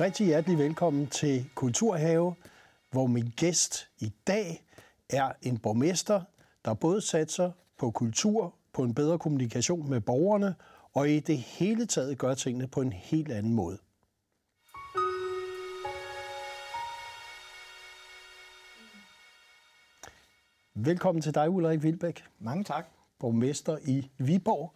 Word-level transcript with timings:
Rigtig 0.00 0.26
hjertelig 0.26 0.58
velkommen 0.58 1.06
til 1.06 1.50
Kulturhave, 1.54 2.34
hvor 2.90 3.06
min 3.06 3.32
gæst 3.36 3.88
i 3.98 4.12
dag 4.26 4.64
er 5.10 5.32
en 5.42 5.58
borgmester, 5.58 6.22
der 6.64 6.74
både 6.74 7.00
satser 7.00 7.50
på 7.78 7.90
kultur, 7.90 8.54
på 8.72 8.82
en 8.82 8.94
bedre 8.94 9.18
kommunikation 9.18 9.90
med 9.90 10.00
borgerne, 10.00 10.54
og 10.94 11.08
i 11.10 11.20
det 11.20 11.38
hele 11.38 11.86
taget 11.86 12.18
gør 12.18 12.34
tingene 12.34 12.68
på 12.68 12.80
en 12.80 12.92
helt 12.92 13.32
anden 13.32 13.54
måde. 13.54 13.78
Velkommen 20.74 21.22
til 21.22 21.34
dig, 21.34 21.50
Ulrik 21.50 21.82
Vilbæk. 21.82 22.24
Mange 22.38 22.64
tak. 22.64 22.86
Borgmester 23.18 23.78
i 23.84 24.10
Viborg, 24.18 24.74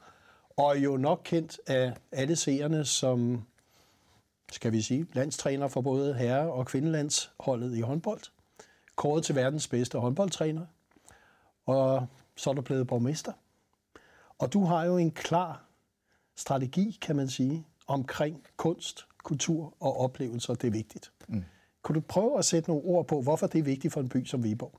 og 0.56 0.84
jo 0.84 0.96
nok 0.96 1.20
kendt 1.24 1.60
af 1.66 1.94
alle 2.12 2.36
seerne 2.36 2.84
som, 2.84 3.46
skal 4.52 4.72
vi 4.72 4.82
sige, 4.82 5.06
landstræner 5.12 5.68
for 5.68 5.80
både 5.80 6.14
herre- 6.14 6.52
og 6.52 6.66
kvindelandsholdet 6.66 7.76
i 7.76 7.80
håndbold. 7.80 8.20
Kåret 8.96 9.24
til 9.24 9.34
verdens 9.34 9.68
bedste 9.68 9.98
håndboldtræner. 9.98 10.66
Og 11.66 12.06
så 12.36 12.50
er 12.50 12.54
du 12.54 12.62
blevet 12.62 12.86
borgmester. 12.86 13.32
Og 14.38 14.52
du 14.52 14.64
har 14.64 14.84
jo 14.84 14.96
en 14.96 15.10
klar 15.10 15.64
strategi, 16.36 16.98
kan 17.02 17.16
man 17.16 17.28
sige, 17.28 17.66
omkring 17.86 18.44
kunst, 18.56 19.06
kultur 19.24 19.74
og 19.80 20.00
oplevelser. 20.00 20.54
Det 20.54 20.66
er 20.66 20.72
vigtigt. 20.72 21.12
Mm. 21.28 21.44
Kunne 21.82 21.94
du 21.94 22.00
prøve 22.00 22.38
at 22.38 22.44
sætte 22.44 22.70
nogle 22.70 22.84
ord 22.84 23.06
på, 23.06 23.22
hvorfor 23.22 23.46
det 23.46 23.58
er 23.58 23.62
vigtigt 23.62 23.92
for 23.92 24.00
en 24.00 24.08
by 24.08 24.24
som 24.24 24.44
Viborg? 24.44 24.72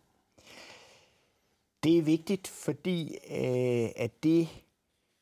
Det 1.83 1.97
er 1.97 2.01
vigtigt, 2.01 2.47
fordi 2.47 3.17
øh, 3.29 3.89
at 3.95 4.23
det, 4.23 4.47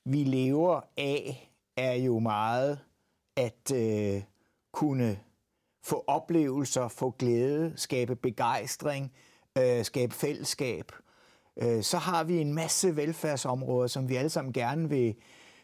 vi 0.05 0.23
lever 0.23 0.81
af, 0.97 1.51
er 1.77 1.93
jo 1.93 2.19
meget 2.19 2.79
at 3.35 3.71
øh, 3.73 4.23
kunne 4.71 5.19
få 5.83 6.03
oplevelser, 6.07 6.87
få 6.87 7.09
glæde, 7.09 7.73
skabe 7.75 8.15
begejstring, 8.15 9.11
øh, 9.57 9.85
skabe 9.85 10.13
fællesskab. 10.13 10.91
Øh, 11.57 11.83
så 11.83 11.97
har 11.97 12.23
vi 12.23 12.37
en 12.37 12.53
masse 12.53 12.95
velfærdsområder, 12.95 13.87
som 13.87 14.09
vi 14.09 14.15
alle 14.15 14.29
sammen 14.29 14.53
gerne 14.53 14.89
vil, 14.89 15.15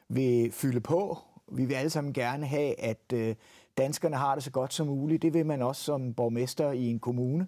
vil 0.09 0.51
fylde 0.51 0.81
på. 0.81 1.17
Vi 1.51 1.65
vil 1.65 1.75
alle 1.75 1.89
sammen 1.89 2.13
gerne 2.13 2.45
have, 2.45 2.79
at 2.79 3.13
øh, 3.13 3.35
danskerne 3.77 4.15
har 4.15 4.35
det 4.35 4.43
så 4.43 4.51
godt 4.51 4.73
som 4.73 4.87
muligt. 4.87 5.21
Det 5.21 5.33
vil 5.33 5.45
man 5.45 5.61
også 5.61 5.83
som 5.83 6.13
borgmester 6.13 6.71
i 6.71 6.85
en 6.85 6.99
kommune. 6.99 7.47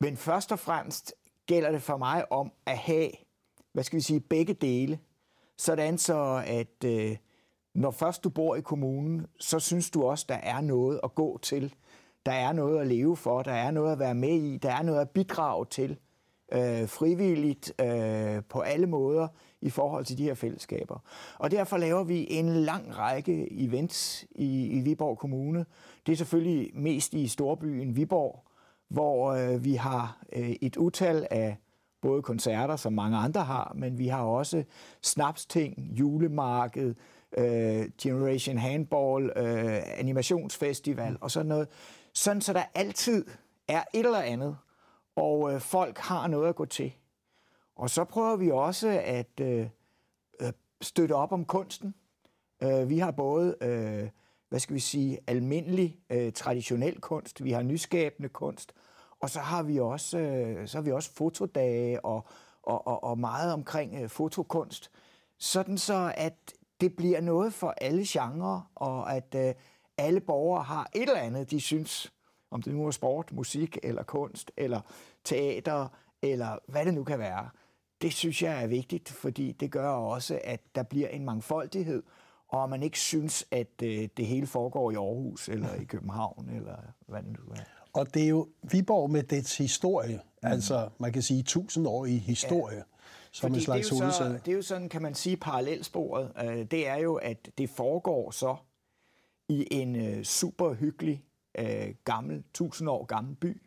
Men 0.00 0.16
først 0.16 0.52
og 0.52 0.58
fremmest 0.58 1.14
gælder 1.46 1.70
det 1.70 1.82
for 1.82 1.96
mig 1.96 2.32
om 2.32 2.52
at 2.66 2.78
have, 2.78 3.10
hvad 3.72 3.84
skal 3.84 3.96
vi 3.96 4.02
sige, 4.02 4.20
begge 4.20 4.54
dele. 4.54 4.98
Sådan 5.56 5.98
så, 5.98 6.42
at 6.46 6.84
øh, 6.84 7.16
når 7.74 7.90
først 7.90 8.24
du 8.24 8.30
bor 8.30 8.56
i 8.56 8.60
kommunen, 8.60 9.26
så 9.40 9.58
synes 9.58 9.90
du 9.90 10.04
også, 10.04 10.26
der 10.28 10.34
er 10.34 10.60
noget 10.60 11.00
at 11.04 11.14
gå 11.14 11.38
til. 11.42 11.74
Der 12.26 12.32
er 12.32 12.52
noget 12.52 12.80
at 12.80 12.86
leve 12.86 13.16
for, 13.16 13.42
der 13.42 13.52
er 13.52 13.70
noget 13.70 13.92
at 13.92 13.98
være 13.98 14.14
med 14.14 14.34
i, 14.34 14.56
der 14.56 14.72
er 14.72 14.82
noget 14.82 15.00
at 15.00 15.10
bidrage 15.10 15.66
til 15.70 15.98
øh, 16.52 16.88
frivilligt 16.88 17.72
øh, 17.80 18.42
på 18.48 18.60
alle 18.60 18.86
måder 18.86 19.28
i 19.60 19.70
forhold 19.70 20.04
til 20.04 20.18
de 20.18 20.24
her 20.24 20.34
fællesskaber. 20.34 20.98
Og 21.38 21.50
derfor 21.50 21.76
laver 21.76 22.04
vi 22.04 22.26
en 22.30 22.48
lang 22.48 22.98
række 22.98 23.52
events 23.52 24.26
i, 24.30 24.66
i 24.66 24.80
Viborg 24.80 25.18
Kommune. 25.18 25.66
Det 26.06 26.12
er 26.12 26.16
selvfølgelig 26.16 26.70
mest 26.74 27.14
i 27.14 27.28
storbyen 27.28 27.96
Viborg, 27.96 28.44
hvor 28.88 29.32
øh, 29.32 29.64
vi 29.64 29.74
har 29.74 30.18
øh, 30.32 30.50
et 30.50 30.76
utal 30.76 31.26
af 31.30 31.56
både 32.00 32.22
koncerter, 32.22 32.76
som 32.76 32.92
mange 32.92 33.16
andre 33.16 33.40
har, 33.40 33.72
men 33.76 33.98
vi 33.98 34.06
har 34.08 34.22
også 34.22 34.64
snapsting, 35.02 35.78
julemarked, 35.98 36.94
øh, 37.36 37.90
Generation 38.02 38.58
Handball, 38.58 39.32
øh, 39.36 39.98
animationsfestival 39.98 41.18
og 41.20 41.30
sådan 41.30 41.46
noget. 41.46 41.68
Sådan 42.14 42.42
så 42.42 42.52
der 42.52 42.62
altid 42.74 43.26
er 43.68 43.82
et 43.94 44.06
eller 44.06 44.20
andet, 44.20 44.56
og 45.16 45.52
øh, 45.52 45.60
folk 45.60 45.98
har 45.98 46.26
noget 46.26 46.48
at 46.48 46.56
gå 46.56 46.64
til. 46.64 46.92
Og 47.76 47.90
så 47.90 48.04
prøver 48.04 48.36
vi 48.36 48.50
også 48.50 49.00
at 49.04 49.40
øh, 49.40 49.66
øh, 50.40 50.52
støtte 50.80 51.12
op 51.12 51.32
om 51.32 51.44
kunsten. 51.44 51.94
Øh, 52.62 52.88
vi 52.88 52.98
har 52.98 53.10
både 53.10 53.56
øh, 53.60 54.08
hvad 54.48 54.60
skal 54.60 54.74
vi 54.74 54.80
sige, 54.80 55.18
almindelig 55.26 55.98
øh, 56.10 56.32
traditionel 56.32 57.00
kunst, 57.00 57.44
vi 57.44 57.52
har 57.52 57.62
nyskabende 57.62 58.28
kunst, 58.28 58.72
og 59.20 59.30
så 59.30 59.40
har 59.40 59.62
vi 59.62 59.80
også, 59.80 60.18
øh, 60.18 60.68
så 60.68 60.78
har 60.78 60.82
vi 60.82 60.92
også 60.92 61.12
fotodage 61.12 62.04
og, 62.04 62.26
og, 62.62 62.86
og, 62.86 63.04
og 63.04 63.18
meget 63.18 63.52
omkring 63.52 64.02
øh, 64.02 64.08
fotokunst, 64.08 64.90
sådan 65.38 65.78
så 65.78 66.12
at 66.16 66.54
det 66.80 66.96
bliver 66.96 67.20
noget 67.20 67.54
for 67.54 67.74
alle 67.80 68.04
genrer, 68.06 68.70
og 68.74 69.16
at 69.16 69.34
øh, 69.34 69.54
alle 69.98 70.20
borgere 70.20 70.62
har 70.62 70.90
et 70.94 71.02
eller 71.02 71.20
andet, 71.20 71.50
de 71.50 71.60
synes, 71.60 72.12
om 72.50 72.62
det 72.62 72.74
nu 72.74 72.86
er 72.86 72.90
sport, 72.90 73.32
musik 73.32 73.78
eller 73.82 74.02
kunst 74.02 74.50
eller 74.56 74.80
teater 75.24 75.88
eller 76.22 76.58
hvad 76.68 76.84
det 76.84 76.94
nu 76.94 77.04
kan 77.04 77.18
være. 77.18 77.48
Det 78.02 78.12
synes 78.12 78.42
jeg 78.42 78.62
er 78.62 78.66
vigtigt, 78.66 79.08
fordi 79.08 79.52
det 79.52 79.70
gør 79.70 79.88
også, 79.88 80.40
at 80.44 80.60
der 80.74 80.82
bliver 80.82 81.08
en 81.08 81.24
mangfoldighed, 81.24 82.02
og 82.48 82.70
man 82.70 82.82
ikke 82.82 82.98
synes, 82.98 83.46
at 83.50 83.82
øh, 83.82 84.08
det 84.16 84.26
hele 84.26 84.46
foregår 84.46 84.90
i 84.90 84.94
Aarhus 84.94 85.48
eller 85.48 85.74
i 85.74 85.84
København, 85.84 86.50
eller 86.56 86.76
hvad 87.06 87.22
det 87.22 87.30
nu 87.30 87.52
er. 87.54 87.60
Og 87.92 88.14
det 88.14 88.24
er 88.24 88.28
jo 88.28 88.48
Viborg 88.62 89.10
med 89.10 89.22
dets 89.22 89.56
historie, 89.56 90.20
mm. 90.42 90.48
altså 90.48 90.88
man 90.98 91.12
kan 91.12 91.22
sige 91.22 91.42
tusind 91.42 91.86
år 91.86 92.06
i 92.06 92.16
historie, 92.16 92.76
ja. 92.76 92.82
Som 93.32 93.48
Fordi 93.48 93.58
en 93.58 93.64
slags 93.64 93.88
det 93.88 94.00
er, 94.00 94.10
så, 94.10 94.38
det 94.44 94.52
er 94.52 94.56
jo 94.56 94.62
sådan, 94.62 94.88
kan 94.88 95.02
man 95.02 95.14
sige, 95.14 95.36
parallelsporet. 95.36 96.32
Øh, 96.44 96.64
det 96.70 96.88
er 96.88 96.96
jo, 96.96 97.14
at 97.14 97.50
det 97.58 97.70
foregår 97.70 98.30
så 98.30 98.56
i 99.48 99.68
en 99.70 99.96
øh, 99.96 100.24
super 100.24 100.74
hyggelig, 100.74 101.24
øh, 101.58 101.94
gammel, 102.04 102.44
tusind 102.54 102.88
år 102.88 103.04
gammel 103.04 103.34
by, 103.34 103.62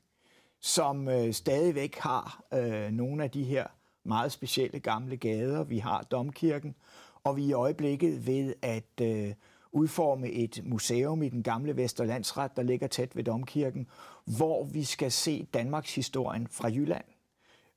som 0.60 1.08
øh, 1.08 1.34
stadigvæk 1.34 1.96
har 1.96 2.44
øh, 2.54 2.92
nogle 2.92 3.24
af 3.24 3.32
de 3.32 3.44
her 3.44 3.68
meget 4.04 4.32
specielle 4.32 4.80
gamle 4.80 5.18
gader. 5.18 5.64
Vi 5.64 5.78
har 5.78 6.02
Domkirken, 6.02 6.76
og 7.24 7.38
vi 7.38 7.44
er 7.44 7.50
i 7.50 7.54
øjeblikket 7.54 8.28
ved 8.28 8.54
at 8.62 9.02
øh, 9.02 9.34
udforme 9.72 10.30
et 10.30 10.62
museum 10.64 11.24
i 11.24 11.30
den 11.30 11.44
gamle 11.44 11.78
Vesterlandsret, 11.78 12.56
der 12.56 12.64
ligger 12.64 12.88
tæt 12.88 13.16
ved 13.16 13.24
Domkirken, 13.24 13.88
hvor 14.26 14.64
vi 14.64 14.84
skal 14.84 15.12
se 15.12 15.48
Danmarks 15.54 15.96
historien 15.96 16.48
fra 16.48 16.68
Jylland. 16.68 17.06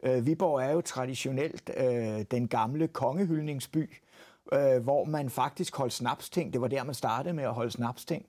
Øh, 0.04 0.26
Viborg 0.26 0.62
er 0.62 0.70
jo 0.70 0.80
traditionelt 0.80 1.70
øh, 1.76 2.24
den 2.30 2.48
gamle 2.48 2.88
kongehyldningsby, 2.88 3.90
øh, 4.52 4.82
hvor 4.82 5.04
man 5.04 5.30
faktisk 5.30 5.76
holdt 5.76 5.92
snapsting. 5.92 6.52
Det 6.52 6.60
var 6.60 6.68
der, 6.68 6.84
man 6.84 6.94
startede 6.94 7.34
med 7.34 7.44
at 7.44 7.54
holde 7.54 7.70
snapsting. 7.70 8.26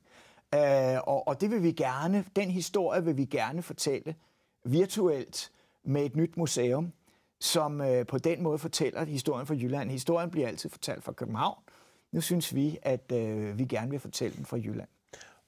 Øh, 0.55 0.97
og, 1.03 1.27
og 1.27 1.41
det 1.41 1.51
vil 1.51 1.63
vi 1.63 1.71
gerne, 1.71 2.25
den 2.35 2.51
historie 2.51 3.03
vil 3.03 3.17
vi 3.17 3.25
gerne 3.25 3.61
fortælle 3.61 4.15
virtuelt 4.63 5.51
med 5.83 6.05
et 6.05 6.15
nyt 6.15 6.37
museum 6.37 6.91
som 7.39 7.81
øh, 7.81 8.05
på 8.05 8.17
den 8.17 8.43
måde 8.43 8.57
fortæller 8.57 9.05
historien 9.05 9.47
fra 9.47 9.55
Jylland. 9.55 9.89
Historien 9.91 10.29
bliver 10.31 10.47
altid 10.47 10.69
fortalt 10.69 11.03
fra 11.03 11.11
København. 11.11 11.57
Nu 12.11 12.21
synes 12.21 12.55
vi, 12.55 12.77
at 12.81 13.11
øh, 13.11 13.57
vi 13.57 13.65
gerne 13.65 13.91
vil 13.91 13.99
fortælle 13.99 14.37
den 14.37 14.45
fra 14.45 14.57
Jylland. 14.57 14.87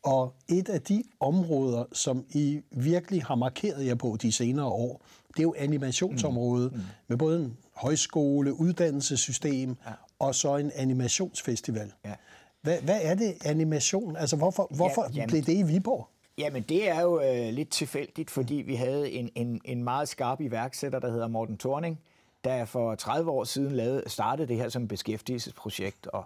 Og 0.03 0.33
et 0.49 0.69
af 0.69 0.81
de 0.81 1.03
områder, 1.19 1.83
som 1.93 2.25
I 2.29 2.61
virkelig 2.71 3.23
har 3.23 3.35
markeret 3.35 3.85
jer 3.85 3.95
på 3.95 4.17
de 4.21 4.31
senere 4.31 4.65
år, 4.65 5.01
det 5.27 5.39
er 5.39 5.43
jo 5.43 5.55
animationsområdet, 5.57 6.71
mm. 6.71 6.77
Mm. 6.77 6.83
med 7.07 7.17
både 7.17 7.39
en 7.39 7.57
højskole, 7.75 8.53
uddannelsessystem 8.53 9.77
ja. 9.85 9.91
og 10.19 10.35
så 10.35 10.55
en 10.55 10.71
animationsfestival. 10.75 11.93
Ja. 12.05 12.13
Hvad, 12.61 12.81
hvad 12.81 12.99
er 13.01 13.15
det 13.15 13.35
animation? 13.45 14.15
Altså 14.15 14.35
hvorfor, 14.35 14.67
hvorfor 14.75 15.09
ja, 15.15 15.25
blev 15.25 15.41
det 15.41 15.53
i 15.53 15.63
Viborg? 15.63 16.07
Jamen, 16.37 16.63
det 16.63 16.89
er 16.89 17.01
jo 17.01 17.21
øh, 17.21 17.53
lidt 17.53 17.69
tilfældigt, 17.69 18.31
fordi 18.31 18.55
vi 18.55 18.75
havde 18.75 19.11
en, 19.11 19.29
en, 19.35 19.61
en 19.65 19.83
meget 19.83 20.07
skarp 20.07 20.41
iværksætter, 20.41 20.99
der 20.99 21.11
hedder 21.11 21.27
Morten 21.27 21.57
Thorning, 21.57 21.99
der 22.43 22.65
for 22.65 22.95
30 22.95 23.31
år 23.31 23.43
siden 23.43 23.71
lavede, 23.71 24.03
startede 24.07 24.47
det 24.47 24.55
her 24.55 24.69
som 24.69 24.87
beskæftigelsesprojekt, 24.87 26.07
og, 26.07 26.23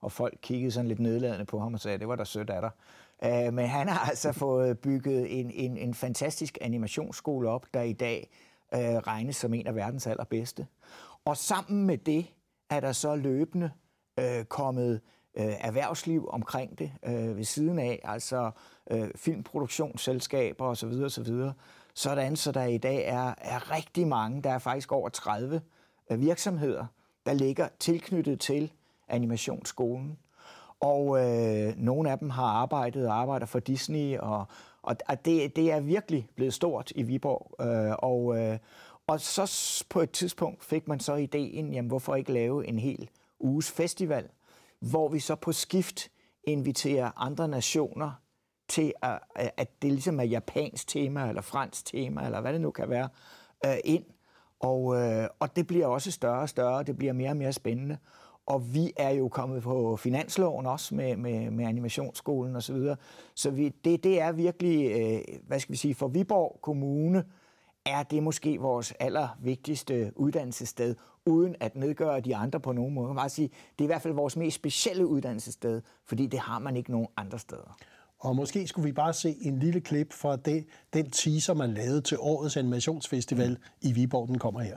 og 0.00 0.12
folk 0.12 0.38
kiggede 0.42 0.70
sådan 0.70 0.88
lidt 0.88 1.00
nedladende 1.00 1.44
på 1.44 1.58
ham 1.60 1.74
og 1.74 1.80
sagde, 1.80 1.98
det 1.98 2.08
var 2.08 2.16
da 2.16 2.24
sødt 2.24 2.50
af 2.50 2.60
dig. 2.60 2.70
Uh, 3.24 3.54
men 3.54 3.66
han 3.66 3.88
har 3.88 4.08
altså 4.08 4.32
fået 4.32 4.78
bygget 4.78 5.40
en, 5.40 5.50
en, 5.50 5.76
en 5.76 5.94
fantastisk 5.94 6.58
animationsskole 6.60 7.48
op, 7.48 7.66
der 7.74 7.82
i 7.82 7.92
dag 7.92 8.30
øh, 8.74 8.80
regnes 8.80 9.36
som 9.36 9.54
en 9.54 9.66
af 9.66 9.74
verdens 9.74 10.06
allerbedste. 10.06 10.66
Og 11.24 11.36
sammen 11.36 11.86
med 11.86 11.98
det 11.98 12.26
er 12.70 12.80
der 12.80 12.92
så 12.92 13.16
løbende 13.16 13.70
øh, 14.18 14.44
kommet 14.44 15.00
øh, 15.34 15.52
erhvervsliv 15.60 16.28
omkring 16.28 16.78
det 16.78 16.92
øh, 17.06 17.36
ved 17.36 17.44
siden 17.44 17.78
af, 17.78 18.00
altså 18.04 18.50
øh, 18.90 19.08
filmproduktionsselskaber 19.16 20.66
osv. 20.66 20.92
osv. 21.04 21.32
Sådan, 21.94 22.36
så 22.36 22.52
der 22.52 22.64
i 22.64 22.78
dag 22.78 23.04
er, 23.06 23.34
er 23.38 23.70
rigtig 23.70 24.06
mange, 24.06 24.42
der 24.42 24.50
er 24.50 24.58
faktisk 24.58 24.92
over 24.92 25.08
30 25.08 25.60
øh, 26.10 26.20
virksomheder, 26.20 26.86
der 27.26 27.32
ligger 27.32 27.68
tilknyttet 27.78 28.40
til 28.40 28.72
animationsskolen. 29.08 30.18
Og 30.82 31.18
øh, 31.18 31.74
nogle 31.76 32.10
af 32.10 32.18
dem 32.18 32.30
har 32.30 32.46
arbejdet 32.46 33.06
og 33.08 33.14
arbejder 33.14 33.46
for 33.46 33.58
Disney, 33.58 34.18
og, 34.18 34.46
og, 34.82 34.96
og 35.08 35.24
det, 35.24 35.56
det 35.56 35.72
er 35.72 35.80
virkelig 35.80 36.28
blevet 36.36 36.54
stort 36.54 36.92
i 36.94 37.02
Viborg. 37.02 37.66
Øh, 37.66 37.94
og, 37.98 38.38
øh, 38.38 38.58
og 39.06 39.20
så 39.20 39.84
på 39.90 40.00
et 40.00 40.10
tidspunkt 40.10 40.64
fik 40.64 40.88
man 40.88 41.00
så 41.00 41.14
ideen, 41.14 41.72
jamen 41.72 41.88
hvorfor 41.88 42.14
ikke 42.14 42.32
lave 42.32 42.66
en 42.66 42.78
hel 42.78 43.10
uges 43.40 43.70
festival, 43.70 44.28
hvor 44.80 45.08
vi 45.08 45.18
så 45.18 45.34
på 45.34 45.52
skift 45.52 46.10
inviterer 46.44 47.10
andre 47.16 47.48
nationer 47.48 48.10
til, 48.68 48.92
at, 49.02 49.18
at 49.56 49.82
det 49.82 49.92
ligesom 49.92 50.20
er 50.20 50.24
japansk 50.24 50.88
tema, 50.88 51.28
eller 51.28 51.42
fransk 51.42 51.86
tema, 51.86 52.24
eller 52.24 52.40
hvad 52.40 52.52
det 52.52 52.60
nu 52.60 52.70
kan 52.70 52.90
være, 52.90 53.08
øh, 53.66 53.76
ind. 53.84 54.04
Og, 54.60 54.96
øh, 54.96 55.28
og 55.38 55.56
det 55.56 55.66
bliver 55.66 55.86
også 55.86 56.10
større 56.10 56.40
og 56.40 56.48
større, 56.48 56.82
det 56.82 56.96
bliver 56.96 57.12
mere 57.12 57.30
og 57.30 57.36
mere 57.36 57.52
spændende. 57.52 57.98
Og 58.46 58.74
vi 58.74 58.92
er 58.96 59.10
jo 59.10 59.28
kommet 59.28 59.62
på 59.62 59.96
finansloven 59.96 60.66
også 60.66 60.94
med, 60.94 61.16
med, 61.16 61.50
med 61.50 61.64
animationsskolen 61.64 62.56
osv. 62.56 62.60
Så, 62.60 62.72
videre. 62.72 62.96
så 63.34 63.50
vi, 63.50 63.68
det, 63.68 64.04
det 64.04 64.20
er 64.20 64.32
virkelig, 64.32 64.90
øh, 64.90 65.38
hvad 65.46 65.60
skal 65.60 65.72
vi 65.72 65.76
sige, 65.76 65.94
for 65.94 66.08
Viborg 66.08 66.58
Kommune 66.62 67.24
er 67.86 68.02
det 68.02 68.22
måske 68.22 68.58
vores 68.60 68.92
allervigtigste 69.00 70.12
uddannelsessted, 70.16 70.94
uden 71.26 71.56
at 71.60 71.76
nedgøre 71.76 72.20
de 72.20 72.36
andre 72.36 72.60
på 72.60 72.72
nogen 72.72 72.94
måde. 72.94 73.12
Jeg 73.12 73.20
kan 73.20 73.30
sige, 73.30 73.48
det 73.48 73.80
er 73.80 73.84
i 73.84 73.86
hvert 73.86 74.02
fald 74.02 74.14
vores 74.14 74.36
mest 74.36 74.56
specielle 74.56 75.06
uddannelsessted, 75.06 75.82
fordi 76.04 76.26
det 76.26 76.40
har 76.40 76.58
man 76.58 76.76
ikke 76.76 76.90
nogen 76.90 77.08
andre 77.16 77.38
steder. 77.38 77.76
Og 78.18 78.36
måske 78.36 78.66
skulle 78.66 78.84
vi 78.84 78.92
bare 78.92 79.12
se 79.12 79.36
en 79.40 79.58
lille 79.58 79.80
klip 79.80 80.12
fra 80.12 80.36
det, 80.36 80.66
den 80.92 81.10
teaser, 81.10 81.54
man 81.54 81.74
lavede 81.74 82.00
til 82.00 82.18
årets 82.20 82.56
animationsfestival 82.56 83.50
mm. 83.50 83.56
i 83.80 83.92
Viborg. 83.92 84.28
Den 84.28 84.38
kommer 84.38 84.60
her. 84.60 84.76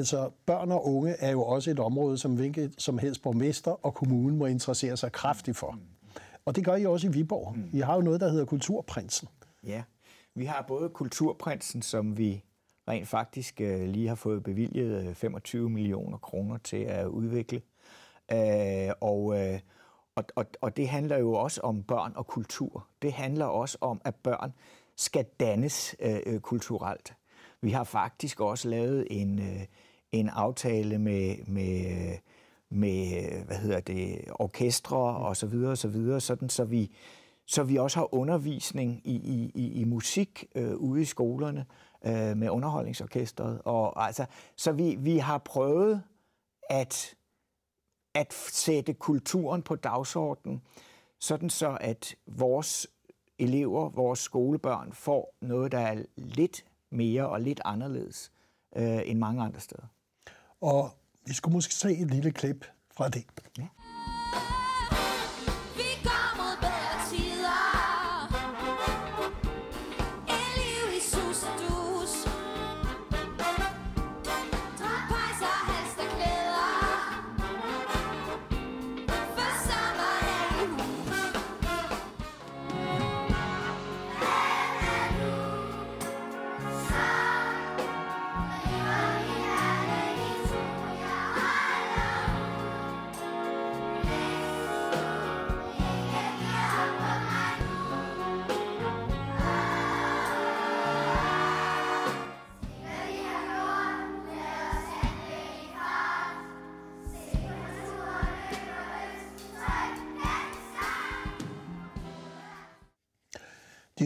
Altså, 0.00 0.30
børn 0.46 0.72
og 0.72 0.86
unge 0.86 1.10
er 1.10 1.30
jo 1.30 1.42
også 1.42 1.70
et 1.70 1.78
område, 1.78 2.18
som 2.18 2.34
hvilket 2.34 2.74
som 2.78 2.98
helst 2.98 3.22
borgmester 3.22 3.86
og 3.86 3.94
kommunen 3.94 4.38
må 4.38 4.46
interessere 4.46 4.96
sig 4.96 5.12
kraftigt 5.12 5.56
for. 5.56 5.78
Og 6.44 6.56
det 6.56 6.64
gør 6.64 6.76
I 6.76 6.86
også 6.86 7.06
i 7.06 7.10
Viborg. 7.10 7.56
I 7.72 7.80
har 7.80 7.94
jo 7.94 8.00
noget, 8.00 8.20
der 8.20 8.28
hedder 8.28 8.44
Kulturprinsen. 8.44 9.28
Ja, 9.66 9.82
vi 10.34 10.44
har 10.44 10.64
både 10.68 10.88
Kulturprinsen, 10.88 11.82
som 11.82 12.18
vi 12.18 12.44
rent 12.88 13.08
faktisk 13.08 13.60
øh, 13.60 13.88
lige 13.88 14.08
har 14.08 14.14
fået 14.14 14.42
bevilget 14.42 15.16
25 15.16 15.64
øh, 15.64 15.70
millioner 15.70 16.18
kroner 16.18 16.58
til 16.58 16.76
at 16.76 17.06
udvikle. 17.06 17.62
Øh, 18.32 18.90
og, 19.00 19.24
og, 20.14 20.24
og, 20.34 20.46
og 20.60 20.76
det 20.76 20.88
handler 20.88 21.18
jo 21.18 21.32
også 21.32 21.60
om 21.60 21.82
børn 21.82 22.12
og 22.16 22.26
kultur. 22.26 22.86
Det 23.02 23.12
handler 23.12 23.44
også 23.44 23.78
om, 23.80 24.00
at 24.04 24.14
børn 24.14 24.52
skal 24.96 25.24
dannes 25.40 25.96
øh, 26.00 26.40
kulturelt. 26.40 27.14
Vi 27.62 27.70
har 27.70 27.84
faktisk 27.84 28.40
også 28.40 28.68
lavet 28.68 29.06
en, 29.10 29.38
øh, 29.38 29.66
en 30.12 30.28
aftale 30.28 30.98
med, 30.98 31.36
med, 31.46 32.16
med 32.70 33.22
hvad 33.44 33.56
hedder 33.56 33.80
det, 33.80 34.24
orkestre 34.30 34.96
og 35.16 35.36
så 35.36 35.46
videre, 35.46 35.70
og 35.70 35.78
så 35.78 35.88
videre, 35.88 36.20
sådan 36.20 36.48
så 36.48 36.64
vi, 36.64 36.90
så 37.46 37.62
vi 37.62 37.76
også 37.76 37.98
har 37.98 38.14
undervisning 38.14 39.00
i, 39.04 39.14
i, 39.14 39.52
i, 39.54 39.80
i 39.80 39.84
musik 39.84 40.44
øh, 40.54 40.76
ude 40.76 41.02
i 41.02 41.04
skolerne 41.04 41.66
øh, 42.06 42.36
med 42.36 42.50
underholdningsorkestret. 42.50 43.62
Og, 43.64 44.06
altså, 44.06 44.26
så 44.56 44.72
vi, 44.72 44.96
vi 44.98 45.18
har 45.18 45.38
prøvet 45.38 46.02
at, 46.70 47.14
at 48.14 48.32
sætte 48.32 48.92
kulturen 48.92 49.62
på 49.62 49.76
dagsordenen, 49.76 50.62
sådan 51.18 51.50
så 51.50 51.78
at 51.80 52.14
vores 52.26 52.86
elever, 53.38 53.88
vores 53.88 54.18
skolebørn, 54.18 54.92
får 54.92 55.34
noget, 55.40 55.72
der 55.72 55.78
er 55.78 56.02
lidt 56.16 56.64
mere 56.90 57.28
og 57.28 57.40
lidt 57.40 57.60
anderledes 57.64 58.32
øh, 58.76 59.00
end 59.04 59.18
mange 59.18 59.42
andre 59.42 59.60
steder. 59.60 59.86
Og 60.60 60.90
vi 61.26 61.34
skulle 61.34 61.52
måske 61.52 61.74
se 61.74 61.92
et 61.92 62.10
lille 62.10 62.30
klip 62.30 62.66
fra 62.96 63.08
det. 63.08 63.24
Ja. 63.58 63.66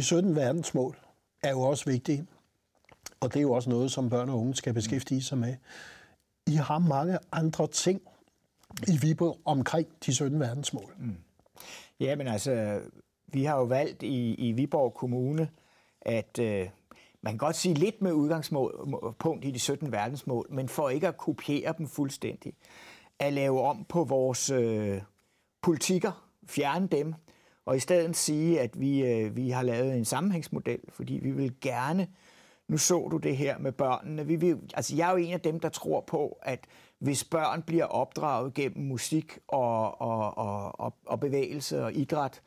17 0.04 0.36
verdensmål 0.36 0.96
er 1.42 1.50
jo 1.50 1.60
også 1.60 1.84
vigtige, 1.84 2.26
og 3.20 3.32
det 3.32 3.36
er 3.36 3.42
jo 3.42 3.52
også 3.52 3.70
noget, 3.70 3.92
som 3.92 4.10
børn 4.10 4.28
og 4.28 4.38
unge 4.38 4.54
skal 4.54 4.74
beskæftige 4.74 5.22
sig 5.22 5.38
med. 5.38 5.56
I 6.46 6.54
har 6.54 6.78
mange 6.78 7.18
andre 7.32 7.66
ting 7.66 8.02
i 8.88 8.98
Viborg 9.02 9.38
omkring 9.44 9.88
de 10.06 10.14
17 10.14 10.40
verdensmål. 10.40 10.94
Mm. 10.98 11.16
Ja, 12.00 12.16
men 12.16 12.26
altså, 12.26 12.80
vi 13.26 13.44
har 13.44 13.56
jo 13.58 13.64
valgt 13.64 14.02
i, 14.02 14.34
i 14.34 14.52
Viborg 14.52 14.94
Kommune, 14.94 15.48
at 16.00 16.38
øh, 16.38 16.68
man 17.23 17.32
kan 17.32 17.38
godt 17.38 17.56
sige 17.56 17.75
lidt 17.75 18.02
med 18.02 18.12
udgangspunkt 18.12 19.44
i 19.44 19.50
de 19.50 19.58
17 19.58 19.92
verdensmål, 19.92 20.46
men 20.50 20.68
for 20.68 20.88
ikke 20.88 21.08
at 21.08 21.16
kopiere 21.16 21.75
dem 21.78 21.88
fuldstændig, 21.88 22.52
at 23.18 23.32
lave 23.32 23.62
om 23.62 23.84
på 23.88 24.04
vores 24.04 24.50
øh, 24.50 25.02
politikker, 25.62 26.28
fjerne 26.46 26.87
dem, 26.87 27.14
og 27.66 27.76
i 27.76 27.80
stedet 27.80 28.16
sige, 28.16 28.61
at 28.61 28.80
vi, 28.80 29.04
øh, 29.04 29.37
vi 29.37 29.50
har 29.50 29.62
lavet 29.62 29.97
en 29.97 30.04
sammenhængsmodel, 30.04 30.80
fordi 30.88 31.14
vi 31.23 31.30
vil 31.30 31.52
gerne, 31.61 32.09
nu 32.68 32.78
så 32.78 33.09
du 33.09 33.16
det 33.16 33.37
her 33.37 33.59
med 33.59 33.73
børnene, 33.73 34.26
vi 34.26 34.37
vil, 34.37 34.59
altså 34.75 34.97
jeg 34.97 35.09
er 35.09 35.11
jo 35.11 35.16
en 35.16 35.33
af 35.33 35.40
dem, 35.40 35.61
der 35.61 35.68
tror 35.68 36.00
på, 36.00 36.38
at 36.42 36.61
hvis 36.99 37.25
børn 37.25 37.62
bliver 37.62 37.85
opdraget 37.85 38.54
gennem 38.54 38.87
musik 38.87 39.38
og, 39.49 40.00
og, 40.00 40.38
og, 40.38 40.80
og, 40.80 40.94
og 41.06 41.21
bevægelse 41.21 41.85
og 41.85 41.92
idræt, 41.92 42.40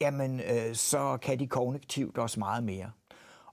jamen 0.00 0.40
øh, 0.40 0.74
så 0.74 1.18
kan 1.22 1.38
de 1.38 1.46
kognitivt 1.46 2.18
også 2.18 2.38
meget 2.38 2.64
mere. 2.64 2.90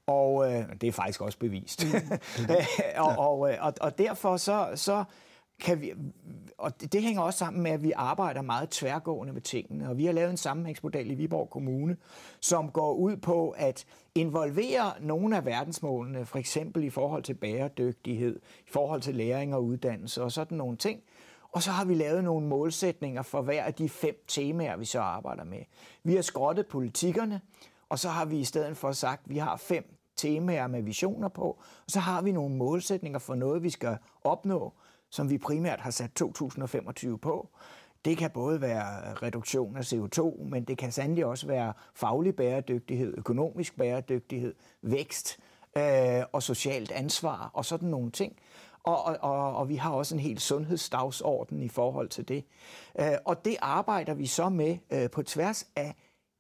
Og 0.08 0.54
øh, 0.54 0.66
det 0.82 0.88
er 0.88 0.92
faktisk 0.92 1.22
også 1.22 1.40
bevist. 1.40 1.86
Mm. 1.86 2.18
og, 3.06 3.18
og, 3.18 3.40
og, 3.40 3.74
og 3.82 3.98
derfor 3.98 4.38
så, 4.38 4.70
så 4.76 5.04
kan 5.60 5.82
vi, 5.82 5.94
og 6.58 6.82
det, 6.82 6.94
det 6.94 7.02
hænger 7.02 7.22
også 7.22 7.40
sammen 7.40 7.64
med, 7.64 7.72
at 7.72 7.84
vi 7.84 7.92
arbejder 7.96 8.42
meget 8.42 8.70
tværgående 8.70 9.34
med 9.34 9.42
tingene, 9.42 9.90
og 9.90 9.98
vi 9.98 10.06
har 10.06 10.14
lavet 10.14 10.30
en 10.30 10.38
sammenhængsmodel 10.38 11.12
i 11.12 11.14
Viborg 11.14 11.50
Kommune, 11.50 11.98
som 12.40 12.72
går 12.72 12.94
ud 12.94 13.18
på 13.18 13.50
at 13.50 13.86
involvere 14.16 14.94
nogle 15.02 15.38
af 15.38 15.46
verdensmålene, 15.46 16.26
for 16.26 16.38
eksempel 16.38 16.84
i 16.84 16.90
forhold 16.90 17.24
til 17.24 17.34
bæredygtighed, 17.34 18.40
i 18.68 18.70
forhold 18.72 19.02
til 19.02 19.16
læring 19.16 19.56
og 19.56 19.64
uddannelse 19.64 20.24
og 20.24 20.32
sådan 20.32 20.58
nogle 20.58 20.78
ting. 20.78 21.02
Og 21.52 21.64
så 21.64 21.72
har 21.72 21.86
vi 21.86 21.94
lavet 21.94 22.24
nogle 22.24 22.48
målsætninger 22.48 23.22
for 23.22 23.42
hver 23.42 23.64
af 23.64 23.74
de 23.74 23.90
fem 23.90 24.24
temaer, 24.28 24.78
vi 24.78 24.86
så 24.86 25.00
arbejder 25.00 25.44
med. 25.44 25.64
Vi 26.04 26.16
har 26.16 26.22
skrottet 26.22 26.68
politikkerne, 26.68 27.42
og 27.90 28.00
så 28.00 28.10
har 28.10 28.26
vi 28.26 28.40
i 28.40 28.44
stedet 28.44 28.78
for 28.78 28.92
sagt, 28.92 29.22
at 29.26 29.30
vi 29.30 29.38
har 29.38 29.58
fem 29.58 29.98
temaer 30.16 30.68
med 30.68 30.82
visioner 30.82 31.28
på, 31.28 31.44
og 31.86 31.92
så 31.92 32.00
har 32.00 32.22
vi 32.22 32.32
nogle 32.32 32.56
målsætninger 32.56 33.20
for 33.20 33.36
noget, 33.36 33.64
vi 33.64 33.70
skal 33.70 33.98
opnå 34.24 34.74
som 35.10 35.30
vi 35.30 35.38
primært 35.38 35.82
har 35.82 35.92
sat 35.92 36.12
2025 36.12 37.18
på. 37.18 37.50
Det 38.06 38.18
kan 38.18 38.32
både 38.32 38.62
være 38.62 39.14
reduktion 39.14 39.78
af 39.78 39.94
CO2, 39.94 40.44
men 40.44 40.64
det 40.64 40.78
kan 40.78 40.92
sandelig 40.92 41.26
også 41.26 41.48
være 41.48 41.74
faglig 41.96 42.36
bæredygtighed, 42.36 43.14
økonomisk 43.18 43.78
bæredygtighed, 43.78 44.56
vækst 44.82 45.40
øh, 45.78 46.24
og 46.32 46.44
socialt 46.44 46.92
ansvar 46.92 47.52
og 47.54 47.66
sådan 47.66 47.90
nogle 47.90 48.12
ting. 48.12 48.36
Og, 48.84 49.06
og, 49.06 49.18
og, 49.22 49.56
og 49.56 49.70
vi 49.70 49.76
har 49.76 49.92
også 49.92 50.16
en 50.16 50.20
helt 50.20 50.42
sundhedsdagsorden 50.42 51.64
i 51.64 51.70
forhold 51.70 52.10
til 52.10 52.28
det. 52.28 52.46
Øh, 53.00 53.18
og 53.26 53.46
det 53.46 53.56
arbejder 53.62 54.14
vi 54.14 54.26
så 54.26 54.50
med 54.50 54.78
øh, 54.92 55.10
på 55.10 55.24
tværs 55.24 55.68
af 55.76 55.96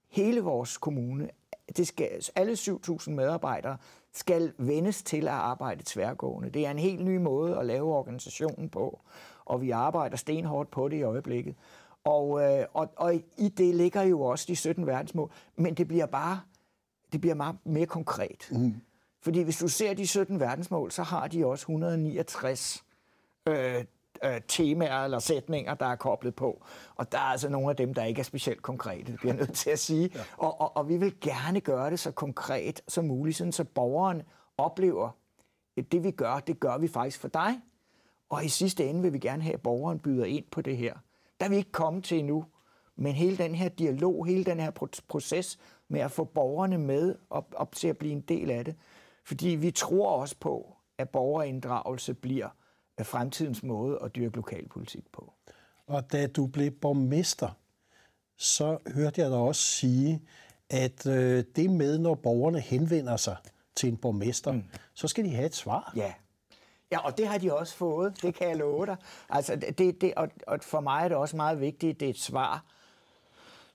hele 0.09 0.41
vores 0.41 0.77
kommune. 0.77 1.29
Det 1.77 1.88
skal, 1.88 2.09
alle 2.36 2.53
7.000 2.53 3.09
medarbejdere 3.09 3.77
skal 4.17 4.53
vendes 4.57 5.03
til 5.03 5.21
at 5.27 5.33
arbejde 5.33 5.83
tværgående. 5.86 6.50
Det 6.50 6.65
er 6.65 6.71
en 6.71 6.79
helt 6.79 7.05
ny 7.05 7.17
måde 7.17 7.57
at 7.57 7.65
lave 7.65 7.93
organisationen 7.95 8.69
på, 8.69 9.00
og 9.45 9.62
vi 9.62 9.71
arbejder 9.71 10.17
stenhårdt 10.17 10.71
på 10.71 10.88
det 10.89 10.97
i 10.97 11.01
øjeblikket. 11.03 11.55
Og, 12.03 12.41
øh, 12.41 12.65
og, 12.74 12.89
og 12.95 13.15
i 13.38 13.50
det 13.50 13.75
ligger 13.75 14.01
jo 14.01 14.21
også 14.21 14.45
de 14.47 14.55
17 14.55 14.88
verdensmål, 14.88 15.31
men 15.55 15.74
det 15.74 15.88
bliver 15.88 16.05
bare 16.05 16.39
det 17.12 17.21
bliver 17.21 17.36
meget 17.36 17.55
mere 17.65 17.86
konkret. 17.86 18.50
Mm. 18.51 18.75
Fordi 19.21 19.41
hvis 19.41 19.57
du 19.57 19.67
ser 19.67 19.93
de 19.93 20.07
17 20.07 20.39
verdensmål, 20.39 20.91
så 20.91 21.03
har 21.03 21.27
de 21.27 21.45
også 21.45 21.63
169 21.63 22.83
øh, 23.47 23.86
øh, 24.24 24.41
temaer 24.47 25.03
eller 25.03 25.19
sætninger, 25.19 25.74
der 25.74 25.86
er 25.86 25.95
koblet 25.95 26.36
på. 26.36 26.65
Og 26.95 27.12
der 27.12 27.17
er 27.17 27.21
altså 27.21 27.50
nogle 27.50 27.69
af 27.69 27.75
dem, 27.75 27.93
der 27.93 28.03
ikke 28.03 28.19
er 28.19 28.24
specielt 28.24 28.62
konkrete, 28.62 29.12
det 29.12 29.19
bliver 29.19 29.33
jeg 29.33 29.39
nødt 29.39 29.53
til 29.53 29.69
at 29.69 29.79
sige. 29.79 30.09
Ja. 30.15 30.21
Og, 30.38 30.62
og, 30.62 30.77
og 30.77 30.89
vi 30.89 30.97
vil 30.97 31.19
gerne 31.21 31.62
gøre 31.62 31.89
det 31.89 32.00
så 32.00 32.12
konkret 32.12 32.81
som 32.88 33.05
muligt, 33.05 33.38
sådan 33.38 33.51
så 33.51 33.63
borgeren 33.63 34.21
oplever, 34.57 35.09
at 35.77 35.91
det 35.91 36.03
vi 36.03 36.12
gør, 36.12 36.39
det 36.39 36.59
gør 36.59 36.77
vi 36.77 36.88
faktisk 36.88 37.19
for 37.19 37.27
dig. 37.27 37.62
Og 38.29 38.45
i 38.45 38.50
sidste 38.50 38.86
ende 38.86 39.01
vil 39.01 39.13
vi 39.13 39.19
gerne 39.19 39.43
have, 39.43 39.53
at 39.53 39.62
borgeren 39.62 40.00
byder 40.00 40.25
ind 40.25 40.45
på 40.51 40.62
det 40.62 40.77
her. 40.77 40.93
Der 41.39 41.45
er 41.45 41.50
vi 41.50 41.55
ikke 41.55 41.71
kommet 41.71 42.03
til 42.03 42.19
endnu. 42.19 42.45
Men 42.95 43.13
hele 43.13 43.38
den 43.38 43.55
her 43.55 43.69
dialog, 43.69 44.25
hele 44.25 44.43
den 44.43 44.59
her 44.59 44.71
proces 45.07 45.59
med 45.88 46.00
at 46.00 46.12
få 46.12 46.24
borgerne 46.24 46.77
med 46.77 47.15
op, 47.29 47.53
op 47.55 47.75
til 47.75 47.88
at 47.88 47.97
blive 47.97 48.13
en 48.13 48.21
del 48.21 48.51
af 48.51 48.65
det. 48.65 48.75
Fordi 49.24 49.47
vi 49.47 49.71
tror 49.71 50.09
også 50.09 50.36
på, 50.39 50.75
at 50.97 51.09
borgerinddragelse 51.09 52.13
bliver 52.13 52.50
fremtidens 53.05 53.63
måde 53.63 53.99
at 54.03 54.15
dyrke 54.15 54.35
lokalpolitik 54.35 55.03
på. 55.11 55.33
Og 55.87 56.11
da 56.11 56.27
du 56.27 56.47
blev 56.47 56.71
borgmester, 56.71 57.49
så 58.37 58.77
hørte 58.95 59.21
jeg 59.21 59.29
dig 59.29 59.37
også 59.37 59.61
sige, 59.61 60.21
at 60.69 61.05
øh, 61.05 61.43
det 61.55 61.69
med, 61.69 61.97
når 61.97 62.15
borgerne 62.15 62.59
henvender 62.59 63.17
sig 63.17 63.35
til 63.75 63.89
en 63.89 63.97
borgmester, 63.97 64.51
mm. 64.51 64.63
så 64.93 65.07
skal 65.07 65.25
de 65.25 65.29
have 65.29 65.45
et 65.45 65.55
svar. 65.55 65.93
Ja. 65.95 66.13
Ja, 66.91 67.05
og 67.05 67.17
det 67.17 67.27
har 67.27 67.37
de 67.37 67.53
også 67.53 67.75
fået, 67.75 68.21
det 68.21 68.35
kan 68.35 68.49
jeg 68.49 68.57
love 68.57 68.85
dig. 68.85 68.95
Altså, 69.29 69.55
det, 69.55 70.01
det, 70.01 70.13
og, 70.15 70.29
og 70.47 70.59
for 70.61 70.79
mig 70.79 71.03
er 71.03 71.07
det 71.07 71.17
også 71.17 71.35
meget 71.35 71.61
vigtigt, 71.61 71.93
at 71.93 71.99
det 71.99 72.05
er 72.05 72.09
et 72.09 72.19
svar, 72.19 72.65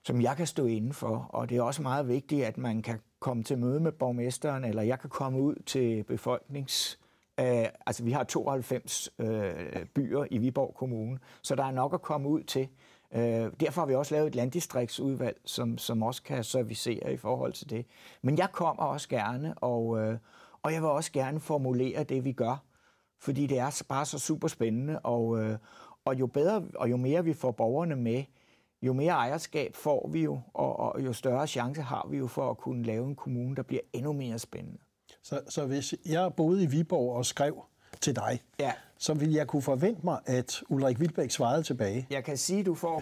som 0.04 0.22
jeg 0.22 0.36
kan 0.36 0.46
stå 0.46 0.66
inden 0.66 0.92
for. 0.92 1.26
Og 1.28 1.48
det 1.48 1.56
er 1.56 1.62
også 1.62 1.82
meget 1.82 2.08
vigtigt, 2.08 2.44
at 2.44 2.58
man 2.58 2.82
kan 2.82 3.00
komme 3.20 3.42
til 3.42 3.58
møde 3.58 3.80
med 3.80 3.92
borgmesteren, 3.92 4.64
eller 4.64 4.82
jeg 4.82 5.00
kan 5.00 5.10
komme 5.10 5.40
ud 5.40 5.62
til 5.66 6.04
befolknings... 6.04 6.98
Øh, 7.40 7.66
altså, 7.86 8.04
vi 8.04 8.12
har 8.12 8.24
92 8.24 9.10
øh, 9.18 9.86
byer 9.94 10.24
i 10.30 10.38
Viborg 10.38 10.74
Kommune, 10.74 11.18
så 11.42 11.54
der 11.54 11.64
er 11.64 11.70
nok 11.70 11.94
at 11.94 12.02
komme 12.02 12.28
ud 12.28 12.42
til. 12.42 12.68
Øh, 13.14 13.50
derfor 13.60 13.80
har 13.80 13.86
vi 13.86 13.94
også 13.94 14.14
lavet 14.14 14.26
et 14.26 14.34
landdistriktsudvalg, 14.34 15.40
som, 15.44 15.78
som 15.78 16.02
også 16.02 16.22
kan 16.22 16.44
servicere 16.44 17.12
i 17.12 17.16
forhold 17.16 17.52
til 17.52 17.70
det. 17.70 17.86
Men 18.22 18.38
jeg 18.38 18.48
kommer 18.52 18.82
også 18.82 19.08
gerne, 19.08 19.54
og, 19.54 19.98
øh, 19.98 20.18
og 20.62 20.72
jeg 20.72 20.82
vil 20.82 20.90
også 20.90 21.12
gerne 21.12 21.40
formulere 21.40 22.04
det, 22.04 22.24
vi 22.24 22.32
gør, 22.32 22.64
fordi 23.20 23.46
det 23.46 23.58
er 23.58 23.82
bare 23.88 24.06
så 24.06 24.18
super 24.18 24.48
spændende, 24.48 24.98
og, 24.98 25.38
øh, 25.38 25.58
og 26.04 26.20
jo 26.20 26.26
bedre 26.26 26.64
og 26.74 26.90
jo 26.90 26.96
mere 26.96 27.24
vi 27.24 27.32
får 27.32 27.50
borgerne 27.50 27.96
med, 27.96 28.24
jo 28.82 28.92
mere 28.92 29.12
ejerskab 29.12 29.74
får 29.74 30.08
vi 30.12 30.22
jo, 30.22 30.40
og, 30.54 30.76
og 30.78 31.04
jo 31.04 31.12
større 31.12 31.46
chance 31.46 31.82
har 31.82 32.06
vi 32.10 32.16
jo 32.16 32.26
for 32.26 32.50
at 32.50 32.58
kunne 32.58 32.82
lave 32.82 33.06
en 33.06 33.16
kommune, 33.16 33.56
der 33.56 33.62
bliver 33.62 33.82
endnu 33.92 34.12
mere 34.12 34.38
spændende. 34.38 34.78
Så, 35.22 35.40
så 35.48 35.66
hvis 35.66 35.94
jeg 36.06 36.34
boede 36.34 36.62
i 36.62 36.66
Viborg 36.66 37.16
og 37.16 37.26
skrev 37.26 37.64
til 38.00 38.16
dig, 38.16 38.40
ja. 38.60 38.72
så 38.98 39.14
ville 39.14 39.34
jeg 39.34 39.46
kunne 39.46 39.62
forvente 39.62 40.00
mig, 40.04 40.18
at 40.26 40.62
Ulrik 40.68 41.00
Vilbæk 41.00 41.30
svarede 41.30 41.62
tilbage. 41.62 42.06
Jeg 42.10 42.24
kan 42.24 42.36
sige, 42.36 42.60
at 42.60 42.66
du 42.66 42.74
får 42.74 43.00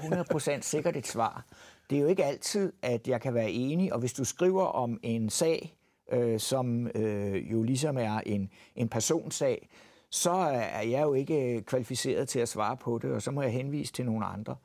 100% 0.59 0.61
sikkert 0.61 0.97
et 0.97 1.07
svar. 1.07 1.45
Det 1.91 1.99
er 1.99 2.03
jo 2.03 2.09
ikke 2.09 2.25
altid, 2.25 2.73
at 2.83 3.09
jeg 3.09 3.21
kan 3.21 3.35
være 3.35 3.51
enig, 3.51 3.93
og 3.93 4.01
hvis 4.01 4.13
du 4.13 4.25
skriver 4.25 4.65
om 4.65 5.01
en 5.03 5.31
sag, 5.31 5.77
øh, 6.13 6.41
som 6.41 6.87
øh, 6.95 7.53
jo 7.53 7.63
ligesom 7.63 7.99
er 7.99 8.21
en, 8.27 8.51
en 8.77 8.89
personsag, 8.89 9.69
så 10.11 10.31
er 10.31 10.83
jeg 10.83 11.03
jo 11.03 11.15
ikke 11.15 11.63
kvalificeret 11.67 12.29
til 12.29 12.39
at 12.39 12.49
svare 12.49 12.77
på 12.77 12.99
det, 12.99 13.13
og 13.13 13.23
så 13.23 13.31
må 13.31 13.43
jeg 13.43 13.53
henvise 13.53 13.93
til 13.93 14.05
nogle 14.05 14.27
andre. 14.27 14.57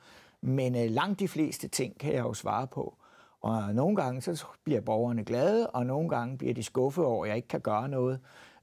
Men 0.42 0.76
øh, 0.76 0.92
langt 0.92 1.20
de 1.20 1.28
fleste 1.28 1.68
ting 1.68 2.00
kan 2.00 2.14
jeg 2.14 2.24
jo 2.24 2.34
svare 2.34 2.68
på. 2.68 2.98
Og 3.46 3.76
nogle 3.76 3.96
gange 3.96 4.22
så 4.22 4.46
bliver 4.64 4.82
borgerne 4.82 5.24
glade, 5.24 5.68
og 5.70 5.86
nogle 5.86 6.10
gange 6.10 6.38
bliver 6.38 6.54
de 6.54 6.64
skuffet 6.64 7.06
over, 7.06 7.26
at 7.26 7.30
jeg 7.30 7.36
ikke 7.36 7.48
kan 7.48 7.62
gøre 7.62 7.90
noget. 7.90 8.20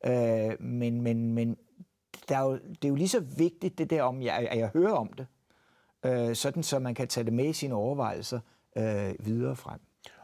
Øh, 0.07 0.61
men 0.61 1.03
men, 1.03 1.33
men 1.33 1.57
der 2.29 2.37
er 2.37 2.43
jo, 2.43 2.53
det 2.53 2.85
er 2.85 2.89
jo 2.89 2.95
lige 2.95 3.09
så 3.09 3.21
vigtigt, 3.21 3.79
det 3.79 3.91
der 3.91 4.03
om, 4.03 4.23
jeg, 4.23 4.49
at 4.51 4.59
jeg 4.59 4.71
hører 4.75 4.93
om 4.93 5.11
det, 5.13 5.27
øh, 6.05 6.35
sådan 6.35 6.63
så 6.63 6.79
man 6.79 6.95
kan 6.95 7.09
tage 7.09 7.25
det 7.25 7.33
med 7.33 7.45
i 7.45 7.53
sine 7.53 7.75
overvejelser 7.75 8.41
øh, 8.77 9.15
videre 9.21 9.57
frem. 9.57 9.81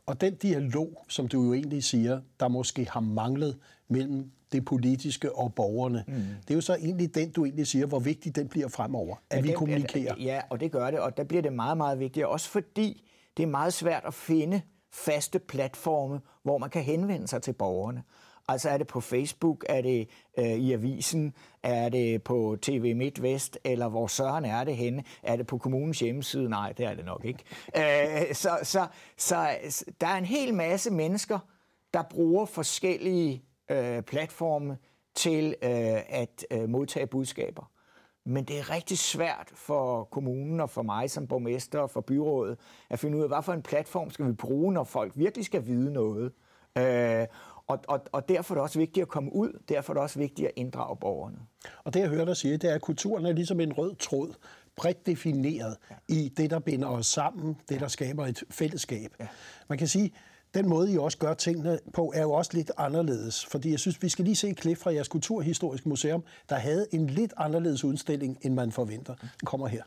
Og 0.06 0.20
den 0.20 0.34
dialog, 0.34 1.04
som 1.08 1.28
du 1.28 1.42
jo 1.42 1.52
egentlig 1.52 1.84
siger, 1.84 2.20
der 2.40 2.48
måske 2.48 2.88
har 2.90 3.00
manglet 3.00 3.58
mellem 3.88 4.30
det 4.52 4.64
politiske 4.64 5.36
og 5.36 5.54
borgerne. 5.54 6.04
Mm. 6.08 6.14
Det 6.14 6.50
er 6.50 6.54
jo 6.54 6.60
så 6.60 6.74
egentlig 6.74 7.14
den, 7.14 7.30
du 7.30 7.44
egentlig 7.44 7.66
siger, 7.66 7.86
hvor 7.86 7.98
vigtig 7.98 8.36
den 8.36 8.48
bliver 8.48 8.68
fremover, 8.68 9.16
at 9.30 9.36
ja, 9.36 9.42
vi 9.42 9.48
den, 9.48 9.56
kommunikerer. 9.56 10.14
Ja, 10.20 10.40
og 10.50 10.60
det 10.60 10.72
gør 10.72 10.90
det, 10.90 11.00
og 11.00 11.16
der 11.16 11.24
bliver 11.24 11.42
det 11.42 11.52
meget, 11.52 11.76
meget 11.76 11.98
vigtigt. 11.98 12.26
Også 12.26 12.48
fordi 12.48 13.04
det 13.38 13.44
er 13.44 13.46
meget 13.46 13.72
svært 13.72 14.04
at 14.04 14.14
finde 14.14 14.62
faste 14.92 15.38
platforme, 15.38 16.20
hvor 16.42 16.58
man 16.58 16.70
kan 16.70 16.82
henvende 16.82 17.28
sig 17.28 17.42
til 17.42 17.52
borgerne. 17.52 18.02
Altså 18.48 18.70
er 18.70 18.78
det 18.78 18.86
på 18.86 19.00
Facebook, 19.00 19.64
er 19.68 19.80
det 19.80 20.08
øh, 20.38 20.44
i 20.44 20.72
avisen, 20.72 21.34
er 21.62 21.88
det 21.88 22.22
på 22.22 22.56
TV 22.62 22.96
MidtVest, 22.96 23.58
eller 23.64 23.88
hvor 23.88 24.06
søren 24.06 24.44
er 24.44 24.64
det 24.64 24.76
henne? 24.76 25.04
Er 25.22 25.36
det 25.36 25.46
på 25.46 25.58
kommunens 25.58 26.00
hjemmeside? 26.00 26.48
Nej, 26.48 26.72
det 26.72 26.86
er 26.86 26.94
det 26.94 27.04
nok 27.04 27.24
ikke. 27.24 27.44
Øh, 27.76 28.34
så, 28.34 28.58
så, 28.62 28.86
så 29.16 29.56
der 30.00 30.06
er 30.06 30.16
en 30.16 30.24
hel 30.24 30.54
masse 30.54 30.90
mennesker, 30.90 31.38
der 31.94 32.02
bruger 32.10 32.46
forskellige 32.46 33.42
øh, 33.70 34.02
platforme 34.02 34.78
til 35.14 35.54
øh, 35.62 35.70
at 36.08 36.46
øh, 36.50 36.68
modtage 36.68 37.06
budskaber. 37.06 37.70
Men 38.28 38.44
det 38.44 38.58
er 38.58 38.70
rigtig 38.70 38.98
svært 38.98 39.50
for 39.54 40.04
kommunen 40.04 40.60
og 40.60 40.70
for 40.70 40.82
mig 40.82 41.10
som 41.10 41.26
borgmester 41.26 41.78
og 41.78 41.90
for 41.90 42.00
byrådet 42.00 42.58
at 42.90 42.98
finde 42.98 43.18
ud 43.18 43.22
af, 43.22 43.28
hvad 43.28 43.42
for 43.42 43.52
en 43.52 43.62
platform 43.62 44.10
skal 44.10 44.26
vi 44.26 44.32
bruge, 44.32 44.72
når 44.72 44.84
folk 44.84 45.12
virkelig 45.16 45.44
skal 45.44 45.66
vide 45.66 45.92
noget. 45.92 46.32
Øh, 46.78 47.26
og, 47.66 47.78
og, 47.88 48.00
og 48.12 48.28
derfor 48.28 48.54
er 48.54 48.56
det 48.56 48.62
også 48.62 48.78
vigtigt 48.78 49.02
at 49.02 49.08
komme 49.08 49.34
ud, 49.34 49.62
derfor 49.68 49.92
er 49.92 49.94
det 49.94 50.02
også 50.02 50.18
vigtigt 50.18 50.48
at 50.48 50.52
inddrage 50.56 50.96
borgerne. 50.96 51.38
Og 51.84 51.94
det 51.94 52.00
jeg 52.00 52.08
hører 52.08 52.24
dig 52.24 52.36
sige, 52.36 52.56
det 52.56 52.70
er, 52.70 52.74
at 52.74 52.80
kulturen 52.80 53.26
er 53.26 53.32
ligesom 53.32 53.60
en 53.60 53.72
rød 53.72 53.94
tråd, 53.94 54.34
bredt 54.76 55.06
defineret 55.06 55.76
ja. 55.90 55.96
i 56.08 56.28
det, 56.36 56.50
der 56.50 56.58
binder 56.58 56.88
os 56.88 57.06
sammen, 57.06 57.56
det, 57.68 57.80
der 57.80 57.88
skaber 57.88 58.26
et 58.26 58.44
fællesskab. 58.50 59.10
Ja. 59.20 59.26
Man 59.68 59.78
kan 59.78 59.88
sige, 59.88 60.12
den 60.54 60.68
måde, 60.68 60.92
I 60.92 60.98
også 60.98 61.18
gør 61.18 61.34
tingene 61.34 61.78
på, 61.94 62.12
er 62.14 62.22
jo 62.22 62.32
også 62.32 62.50
lidt 62.54 62.70
anderledes. 62.76 63.46
Fordi 63.46 63.70
jeg 63.70 63.78
synes, 63.78 64.02
vi 64.02 64.08
skal 64.08 64.24
lige 64.24 64.36
se 64.36 64.48
et 64.48 64.56
klip 64.56 64.78
fra 64.78 64.92
jeres 64.92 65.08
Kulturhistoriske 65.08 65.88
Museum, 65.88 66.24
der 66.48 66.56
havde 66.56 66.86
en 66.92 67.06
lidt 67.06 67.34
anderledes 67.36 67.84
udstilling, 67.84 68.38
end 68.42 68.54
man 68.54 68.72
forventer. 68.72 69.14
Den 69.14 69.46
kommer 69.46 69.66
her. 69.66 69.82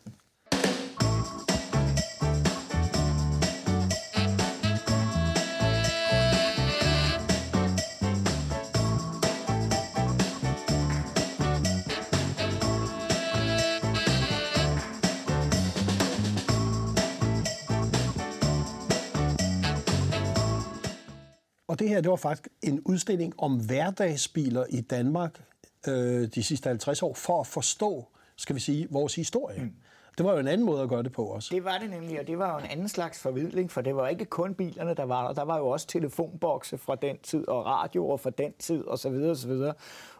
Her, 21.91 22.01
det 22.01 22.09
var 22.09 22.15
faktisk 22.15 22.47
en 22.61 22.81
udstilling 22.85 23.33
om 23.37 23.65
hverdagsbiler 23.65 24.65
i 24.69 24.81
Danmark 24.81 25.41
øh, 25.87 26.27
de 26.35 26.43
sidste 26.43 26.67
50 26.67 27.03
år, 27.03 27.13
for 27.13 27.39
at 27.39 27.47
forstå, 27.47 28.07
skal 28.35 28.55
vi 28.55 28.59
sige, 28.59 28.87
vores 28.89 29.15
historie. 29.15 29.61
Mm. 29.61 29.73
Det 30.17 30.25
var 30.25 30.33
jo 30.33 30.39
en 30.39 30.47
anden 30.47 30.65
måde 30.65 30.81
at 30.81 30.89
gøre 30.89 31.03
det 31.03 31.11
på 31.11 31.25
også. 31.25 31.49
Det 31.51 31.63
var 31.63 31.77
det 31.77 31.89
nemlig, 31.89 32.19
og 32.19 32.27
det 32.27 32.37
var 32.37 32.53
jo 32.53 32.59
en 32.59 32.71
anden 32.71 32.89
slags 32.89 33.19
formidling, 33.19 33.71
for 33.71 33.81
det 33.81 33.95
var 33.95 34.07
ikke 34.07 34.25
kun 34.25 34.53
bilerne, 34.53 34.93
der 34.93 35.03
var 35.03 35.27
der. 35.27 35.33
Der 35.33 35.41
var 35.41 35.57
jo 35.57 35.67
også 35.67 35.87
telefonbokse 35.87 36.77
fra 36.77 36.95
den 36.95 37.17
tid, 37.23 37.47
og 37.47 37.65
radioer 37.65 38.17
fra 38.17 38.29
den 38.29 38.53
tid, 38.59 38.83
og 38.83 38.99
så 38.99 39.09
videre, 39.09 39.31
og 39.31 39.37
så 39.37 39.47
videre, 39.47 39.73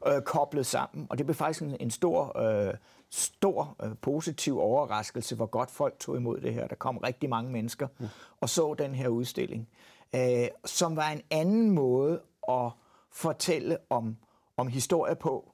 øh, 0.08 0.22
koblet 0.22 0.66
sammen. 0.66 1.08
Og 1.10 1.18
det 1.18 1.26
blev 1.26 1.36
faktisk 1.36 1.62
en, 1.62 1.78
en 1.80 1.92
stor, 1.92 2.40
øh, 2.40 2.74
stor 3.10 3.76
øh, 3.84 3.90
positiv 4.02 4.60
overraskelse, 4.60 5.36
hvor 5.36 5.46
godt 5.46 5.72
folk 5.72 6.00
tog 6.00 6.18
imod 6.18 6.42
det 6.42 6.54
her. 6.54 6.68
Der 6.68 6.76
kom 6.76 6.98
rigtig 6.98 7.30
mange 7.30 7.52
mennesker 7.52 7.88
mm. 8.00 8.08
og 8.42 8.50
så 8.50 8.74
den 8.74 8.96
her 8.96 9.08
udstilling 9.08 9.68
øh, 10.16 10.48
som 10.66 10.96
var 10.96 11.10
en 11.10 11.22
anden 11.32 11.72
måde 11.72 12.22
at 12.50 12.72
fortælle 13.12 13.78
om, 13.90 14.18
om 14.58 14.68
historie 14.68 15.16
på, 15.16 15.52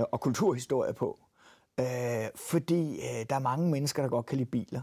øh, 0.00 0.04
og 0.12 0.20
kulturhistorie 0.20 0.94
på. 0.94 1.18
Øh, 1.80 2.28
fordi 2.36 2.94
øh, 2.94 3.26
der 3.30 3.36
er 3.36 3.40
mange 3.40 3.70
mennesker, 3.70 4.02
der 4.02 4.10
godt 4.10 4.26
kan 4.26 4.38
lide 4.38 4.50
biler. 4.50 4.82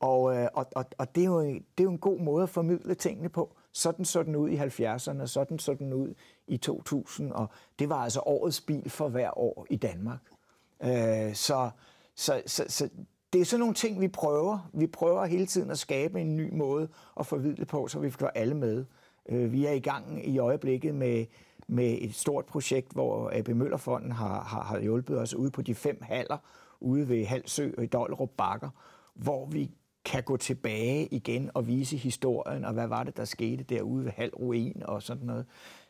Og, 0.00 0.36
øh, 0.36 0.48
og, 0.54 0.66
og, 0.76 0.84
og 0.98 1.14
det, 1.14 1.20
er 1.20 1.26
jo, 1.26 1.42
det 1.42 1.62
er 1.78 1.84
jo 1.84 1.90
en 1.90 1.98
god 1.98 2.20
måde 2.20 2.42
at 2.42 2.48
formidle 2.48 2.94
tingene 2.94 3.28
på. 3.28 3.56
Sådan 3.72 4.04
så 4.04 4.22
den 4.22 4.36
ud 4.36 4.48
i 4.48 4.56
70'erne, 4.56 5.26
sådan 5.26 5.58
så 5.58 5.74
den 5.74 5.92
ud 5.92 6.14
i 6.46 6.56
2000, 6.56 7.32
og 7.32 7.46
det 7.78 7.88
var 7.88 7.96
altså 7.96 8.20
årets 8.20 8.60
bil 8.60 8.90
for 8.90 9.08
hver 9.08 9.38
år 9.38 9.66
i 9.70 9.76
Danmark. 9.76 10.20
Øh, 10.82 11.34
så, 11.34 11.70
så, 12.14 12.42
så, 12.46 12.64
så 12.68 12.88
det 13.32 13.40
er 13.40 13.44
sådan 13.44 13.60
nogle 13.60 13.74
ting, 13.74 14.00
vi 14.00 14.08
prøver. 14.08 14.70
Vi 14.72 14.86
prøver 14.86 15.26
hele 15.26 15.46
tiden 15.46 15.70
at 15.70 15.78
skabe 15.78 16.20
en 16.20 16.36
ny 16.36 16.52
måde 16.52 16.88
at 17.20 17.26
formidle 17.26 17.64
på, 17.64 17.88
så 17.88 17.98
vi 17.98 18.10
får 18.10 18.26
alle 18.26 18.54
med. 18.54 18.84
Øh, 19.28 19.52
vi 19.52 19.66
er 19.66 19.72
i 19.72 19.80
gang 19.80 20.28
i 20.28 20.38
øjeblikket 20.38 20.94
med, 20.94 21.26
med 21.68 21.98
et 22.00 22.14
stort 22.14 22.46
projekt, 22.46 22.92
hvor 22.92 23.30
AB 23.32 23.48
Møllerfonden 23.48 24.12
har, 24.12 24.42
har, 24.42 24.62
har 24.62 24.80
hjulpet 24.80 25.20
os 25.20 25.34
ude 25.34 25.50
på 25.50 25.62
de 25.62 25.74
fem 25.74 26.02
haller, 26.02 26.38
ude 26.80 27.08
ved 27.08 27.24
Halsø 27.24 27.70
og 27.78 27.84
i 27.84 27.86
Dollerup 27.86 28.30
Bakker, 28.36 28.70
hvor 29.14 29.46
vi 29.46 29.70
kan 30.04 30.22
gå 30.22 30.36
tilbage 30.36 31.06
igen 31.06 31.50
og 31.54 31.66
vise 31.66 31.96
historien, 31.96 32.64
og 32.64 32.72
hvad 32.72 32.86
var 32.86 33.02
det, 33.02 33.16
der 33.16 33.24
skete 33.24 33.64
derude 33.64 34.04
ved 34.04 34.12
Hal 34.12 34.30
Ruin 34.30 34.82
og 34.84 35.02
sådan 35.02 35.26
noget. 35.26 35.46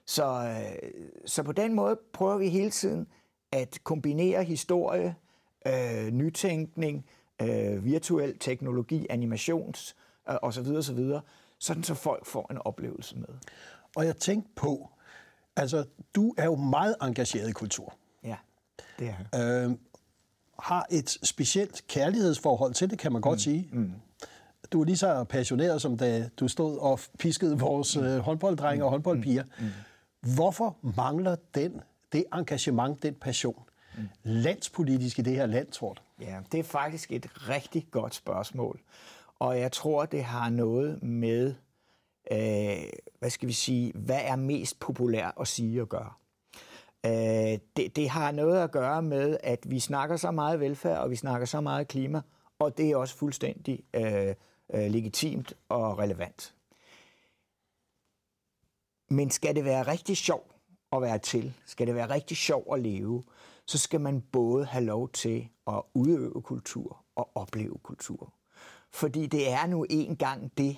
Så, 0.07 0.25
øh, 0.25 0.91
så 1.27 1.43
på 1.43 1.53
den 1.53 1.75
måde 1.75 1.99
prøver 2.13 2.39
vi 2.39 2.49
hele 2.49 2.71
tiden 2.71 3.07
at 3.53 3.79
kombinere 3.85 4.45
historie, 4.45 5.15
øh, 5.67 6.11
nytænkning, 6.11 7.05
øh, 7.43 7.85
virtuel 7.85 8.39
teknologi, 8.39 9.07
animations 9.11 9.97
øh, 10.31 10.37
osv. 10.43 10.67
osv., 10.67 11.11
sådan 11.59 11.83
så 11.83 11.95
folk 11.95 12.27
får 12.27 12.47
en 12.51 12.59
oplevelse 12.59 13.17
med. 13.17 13.29
Og 13.97 14.07
jeg 14.07 14.17
tænkte 14.17 14.51
på, 14.57 14.91
altså 15.57 15.85
du 16.15 16.35
er 16.37 16.45
jo 16.45 16.57
meget 16.57 16.97
engageret 17.03 17.49
i 17.49 17.53
kultur. 17.53 17.95
Ja, 18.25 18.37
det 18.99 19.09
er 19.33 19.39
jeg. 19.39 19.67
Øh, 19.69 19.77
har 20.59 20.87
et 20.91 21.19
specielt 21.23 21.85
kærlighedsforhold 21.87 22.75
til 22.75 22.91
det, 22.91 22.99
kan 22.99 23.13
man 23.13 23.21
godt 23.21 23.37
mm. 23.37 23.39
sige. 23.39 23.69
Mm. 23.73 23.93
Du 24.73 24.81
er 24.81 24.85
lige 24.85 24.97
så 24.97 25.25
passioneret, 25.25 25.83
som 25.83 25.97
da 25.97 26.29
du 26.37 26.49
stod 26.49 26.79
og 26.79 27.01
piskede 27.19 27.59
vores 27.59 27.97
mm. 27.97 28.05
øh, 28.05 28.19
håndbolddrenge 28.19 28.85
og 28.85 28.91
håndboldpiger. 28.91 29.43
Mm. 29.43 29.65
Mm. 29.65 30.35
Hvorfor 30.35 30.77
mangler 30.97 31.37
den, 31.55 31.81
det 32.13 32.25
engagement, 32.35 33.03
den 33.03 33.15
passion, 33.15 33.63
mm. 33.97 34.09
landspolitisk 34.23 35.19
i 35.19 35.23
det 35.23 35.37
her 35.37 35.47
land, 35.47 35.67
tror 35.73 35.93
du? 35.93 36.03
Ja, 36.21 36.41
det 36.53 36.61
er 36.61 36.65
faktisk 36.65 37.13
et 37.13 37.49
rigtig 37.49 37.87
godt 37.91 38.15
spørgsmål. 38.15 38.81
Og 39.39 39.59
jeg 39.61 39.73
tror, 39.73 40.07
det 40.07 40.25
har 40.25 40.51
noget 40.51 41.03
med, 41.03 41.55
øh, 42.31 42.91
hvad 43.19 43.31
skal 43.31 43.49
vi 43.49 43.53
sige, 43.53 43.93
hvad 43.95 44.21
er 44.23 44.37
mest 44.37 44.81
populært 44.81 45.35
at 45.41 45.49
sige 45.49 45.83
og 45.83 45.89
gøre. 45.89 46.13
Øh, 47.07 47.59
det, 47.77 47.97
det 47.97 48.09
har 48.09 48.33
noget 48.33 48.63
at 48.63 48.71
gøre 48.71 49.03
med, 49.03 49.37
at 49.43 49.71
vi 49.71 49.81
snakker 49.81 50.17
så 50.17 50.31
meget 50.31 50.61
velfærd, 50.61 50.99
og 50.99 51.11
vi 51.11 51.17
snakker 51.17 51.47
så 51.47 51.61
meget 51.61 51.89
klima, 51.89 52.23
og 52.59 52.79
det 52.79 52.91
er 52.91 52.97
også 52.97 53.17
fuldstændig 53.17 53.85
øh, 53.95 54.35
øh, 54.75 54.91
legitimt 54.91 55.55
og 55.69 55.99
relevant. 55.99 56.55
Men 59.11 59.31
skal 59.31 59.55
det 59.55 59.65
være 59.65 59.83
rigtig 59.83 60.17
sjov 60.17 60.55
at 60.93 61.03
være 61.03 61.19
til, 61.19 61.55
skal 61.67 61.87
det 61.87 61.95
være 61.95 62.11
rigtig 62.11 62.37
sjov 62.37 62.75
at 62.75 62.81
leve, 62.81 63.25
så 63.69 63.79
skal 63.79 64.01
man 64.01 64.21
både 64.21 64.65
have 64.65 64.85
lov 64.85 65.09
til 65.09 65.49
at 65.67 65.83
udøve 65.95 66.43
kultur 66.43 67.05
og 67.17 67.31
opleve 67.35 67.79
kultur. 67.83 68.35
Fordi 68.93 69.27
det 69.27 69.53
er 69.53 69.67
nu 69.67 69.87
engang 69.91 70.53
det, 70.59 70.77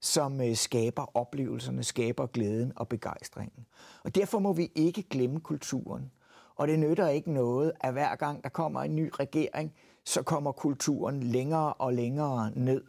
som 0.00 0.40
øh, 0.40 0.56
skaber 0.56 1.16
oplevelserne, 1.16 1.82
skaber 1.82 2.26
glæden 2.26 2.72
og 2.76 2.88
begejstringen. 2.88 3.66
Og 4.04 4.14
derfor 4.14 4.38
må 4.38 4.52
vi 4.52 4.70
ikke 4.74 5.02
glemme 5.02 5.40
kulturen. 5.40 6.10
Og 6.56 6.68
det 6.68 6.78
nytter 6.78 7.08
ikke 7.08 7.32
noget, 7.32 7.72
at 7.80 7.92
hver 7.92 8.16
gang 8.16 8.44
der 8.44 8.48
kommer 8.50 8.82
en 8.82 8.96
ny 8.96 9.10
regering, 9.20 9.72
så 10.04 10.22
kommer 10.22 10.52
kulturen 10.52 11.22
længere 11.22 11.72
og 11.72 11.92
længere 11.92 12.50
ned 12.54 12.84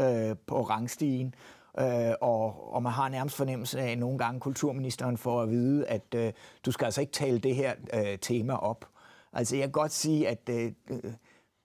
øh, 0.00 0.36
på 0.46 0.62
rangstigen. 0.62 1.34
Øh, 1.80 2.14
og, 2.20 2.74
og 2.74 2.82
man 2.82 2.92
har 2.92 3.08
nærmest 3.08 3.36
fornemmelse 3.36 3.80
af, 3.80 3.92
at 3.92 3.98
nogle 3.98 4.18
gange 4.18 4.40
kulturministeren 4.40 5.18
får 5.18 5.42
at 5.42 5.50
vide, 5.50 5.86
at 5.86 6.14
øh, 6.14 6.32
du 6.66 6.72
skal 6.72 6.84
altså 6.84 7.00
ikke 7.00 7.12
tale 7.12 7.38
det 7.38 7.54
her 7.54 7.74
øh, 7.94 8.18
tema 8.18 8.54
op. 8.56 8.93
Altså 9.34 9.56
jeg 9.56 9.62
kan 9.62 9.72
godt 9.72 9.92
sige, 9.92 10.28
at 10.28 10.48
øh, 10.50 10.72
øh, 10.90 11.12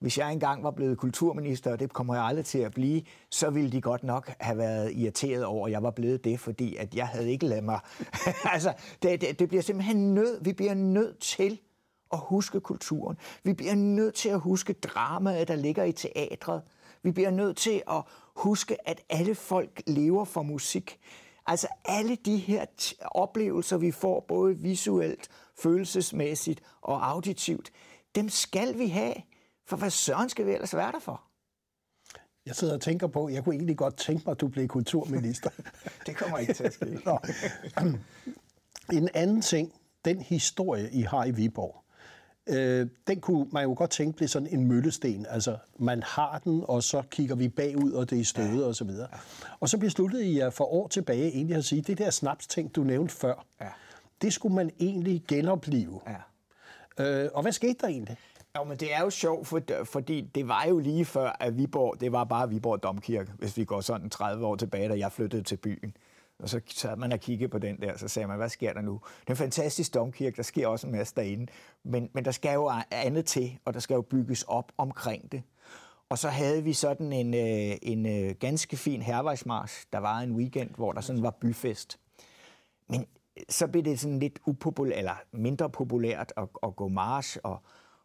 hvis 0.00 0.18
jeg 0.18 0.32
engang 0.32 0.62
var 0.62 0.70
blevet 0.70 0.98
kulturminister, 0.98 1.72
og 1.72 1.80
det 1.80 1.92
kommer 1.92 2.14
jeg 2.14 2.24
aldrig 2.24 2.44
til 2.44 2.58
at 2.58 2.72
blive, 2.72 3.02
så 3.30 3.50
ville 3.50 3.72
de 3.72 3.80
godt 3.80 4.02
nok 4.02 4.32
have 4.40 4.58
været 4.58 4.92
irriteret 4.92 5.44
over, 5.44 5.66
at 5.66 5.72
jeg 5.72 5.82
var 5.82 5.90
blevet 5.90 6.24
det, 6.24 6.40
fordi 6.40 6.76
at 6.76 6.94
jeg 6.94 7.06
havde 7.06 7.30
ikke 7.30 7.46
ladet 7.46 7.64
mig. 7.64 7.80
altså, 8.54 8.72
det, 9.02 9.20
det, 9.20 9.38
det 9.38 9.48
bliver 9.48 9.62
simpelthen 9.62 10.14
nød. 10.14 10.44
Vi 10.44 10.52
bliver 10.52 10.74
nødt 10.74 11.18
til 11.18 11.60
at 12.12 12.18
huske 12.18 12.60
kulturen. 12.60 13.16
Vi 13.44 13.52
bliver 13.52 13.74
nødt 13.74 14.14
til 14.14 14.28
at 14.28 14.40
huske 14.40 14.72
dramaet, 14.72 15.48
der 15.48 15.56
ligger 15.56 15.84
i 15.84 15.92
teatret. 15.92 16.62
Vi 17.02 17.10
bliver 17.10 17.30
nødt 17.30 17.56
til 17.56 17.82
at 17.90 18.02
huske, 18.36 18.88
at 18.88 19.00
alle 19.10 19.34
folk 19.34 19.82
lever 19.86 20.24
for 20.24 20.42
musik. 20.42 20.98
Altså 21.46 21.68
alle 21.84 22.16
de 22.16 22.36
her 22.36 22.64
oplevelser, 23.00 23.76
vi 23.76 23.90
får, 23.90 24.24
både 24.28 24.58
visuelt, 24.58 25.28
følelsesmæssigt 25.62 26.60
og 26.80 27.08
auditivt, 27.08 27.70
dem 28.14 28.28
skal 28.28 28.78
vi 28.78 28.88
have. 28.88 29.14
For 29.66 29.76
hvad 29.76 29.90
søren 29.90 30.28
skal 30.28 30.46
vi 30.46 30.52
ellers 30.52 30.74
være 30.74 30.92
der 30.92 30.98
for? 30.98 31.22
Jeg 32.46 32.56
sidder 32.56 32.74
og 32.74 32.80
tænker 32.80 33.06
på, 33.06 33.28
jeg 33.28 33.44
kunne 33.44 33.54
egentlig 33.54 33.76
godt 33.76 33.96
tænke 33.96 34.22
mig, 34.26 34.32
at 34.32 34.40
du 34.40 34.48
blev 34.48 34.68
kulturminister. 34.68 35.50
det 36.06 36.16
kommer 36.16 36.38
ikke 36.38 36.52
til 36.52 36.64
at 36.64 36.74
ske. 36.74 37.00
Nå. 37.06 37.18
En 38.92 39.08
anden 39.14 39.42
ting, 39.42 39.72
den 40.04 40.20
historie, 40.20 40.90
I 40.92 41.00
har 41.00 41.24
i 41.24 41.30
Viborg, 41.30 41.84
øh, 42.46 42.88
den 43.06 43.20
kunne 43.20 43.46
man 43.52 43.64
jo 43.64 43.74
godt 43.76 43.90
tænke 43.90 44.16
blev 44.16 44.28
sådan 44.28 44.48
en 44.48 44.66
møllesten. 44.66 45.26
Altså, 45.28 45.56
man 45.78 46.02
har 46.02 46.40
den, 46.44 46.64
og 46.68 46.82
så 46.82 47.02
kigger 47.10 47.34
vi 47.34 47.48
bagud, 47.48 47.92
og 47.92 48.10
det 48.10 48.20
er 48.20 48.24
stødet 48.24 48.60
ja. 48.60 48.66
og 48.66 48.74
så 48.74 48.84
videre. 48.84 49.08
Og 49.60 49.68
så 49.68 49.78
besluttede 49.78 50.26
I 50.26 50.38
jer 50.38 50.50
for 50.50 50.64
år 50.64 50.88
tilbage 50.88 51.28
egentlig 51.28 51.56
at 51.56 51.64
sige, 51.64 51.82
det 51.82 51.98
der 51.98 52.10
snaps-ting, 52.10 52.74
du 52.74 52.84
nævnte 52.84 53.14
før, 53.14 53.46
ja. 53.60 53.66
Det 54.22 54.32
skulle 54.32 54.54
man 54.54 54.70
egentlig 54.80 55.22
genopleve. 55.28 56.00
Ja. 56.06 56.16
Øh, 57.04 57.30
og 57.34 57.42
hvad 57.42 57.52
skete 57.52 57.76
der 57.80 57.88
egentlig? 57.88 58.16
Jo, 58.58 58.64
men 58.64 58.76
det 58.76 58.94
er 58.94 59.00
jo 59.00 59.10
sjovt, 59.10 59.46
for, 59.46 59.60
fordi 59.84 60.20
det 60.20 60.48
var 60.48 60.64
jo 60.64 60.78
lige 60.78 61.04
før, 61.04 61.36
at 61.40 61.56
Viborg, 61.56 62.00
det 62.00 62.12
var 62.12 62.24
bare 62.24 62.48
Viborg 62.48 62.82
Domkirke, 62.82 63.32
hvis 63.38 63.56
vi 63.56 63.64
går 63.64 63.80
sådan 63.80 64.10
30 64.10 64.46
år 64.46 64.56
tilbage, 64.56 64.88
da 64.88 64.98
jeg 64.98 65.12
flyttede 65.12 65.42
til 65.42 65.56
byen. 65.56 65.96
Og 66.38 66.48
så 66.48 66.60
sad 66.68 66.96
man 66.96 67.12
og 67.12 67.20
kiggede 67.20 67.48
på 67.48 67.58
den 67.58 67.80
der, 67.80 67.96
så 67.96 68.08
sagde 68.08 68.28
man, 68.28 68.36
hvad 68.36 68.48
sker 68.48 68.72
der 68.72 68.80
nu? 68.80 69.00
Det 69.20 69.26
er 69.26 69.30
en 69.30 69.36
fantastisk 69.36 69.94
domkirke, 69.94 70.36
der 70.36 70.42
sker 70.42 70.68
også 70.68 70.86
en 70.86 70.92
masse 70.92 71.14
derinde, 71.16 71.46
men, 71.84 72.10
men 72.12 72.24
der 72.24 72.30
skal 72.30 72.54
jo 72.54 72.70
andet 72.90 73.26
til, 73.26 73.58
og 73.64 73.74
der 73.74 73.80
skal 73.80 73.94
jo 73.94 74.02
bygges 74.02 74.42
op 74.42 74.72
omkring 74.78 75.32
det. 75.32 75.42
Og 76.08 76.18
så 76.18 76.28
havde 76.28 76.64
vi 76.64 76.72
sådan 76.72 77.12
en, 77.12 77.34
øh, 77.34 77.76
en 77.82 78.06
øh, 78.06 78.34
ganske 78.40 78.76
fin 78.76 79.02
hervejsmarsch. 79.02 79.86
Der 79.92 79.98
var 79.98 80.18
en 80.18 80.36
weekend, 80.36 80.70
hvor 80.76 80.92
der 80.92 81.00
sådan 81.00 81.22
var 81.22 81.30
byfest. 81.30 81.98
Men 82.88 83.06
så 83.48 83.66
blev 83.66 83.84
det 83.84 84.00
sådan 84.00 84.18
lidt 84.18 84.38
upopulært, 84.46 84.98
eller 84.98 85.14
mindre 85.32 85.70
populært 85.70 86.32
at, 86.36 86.48
at 86.62 86.76
gå 86.76 86.88
march, 86.88 87.38
og, 87.42 87.62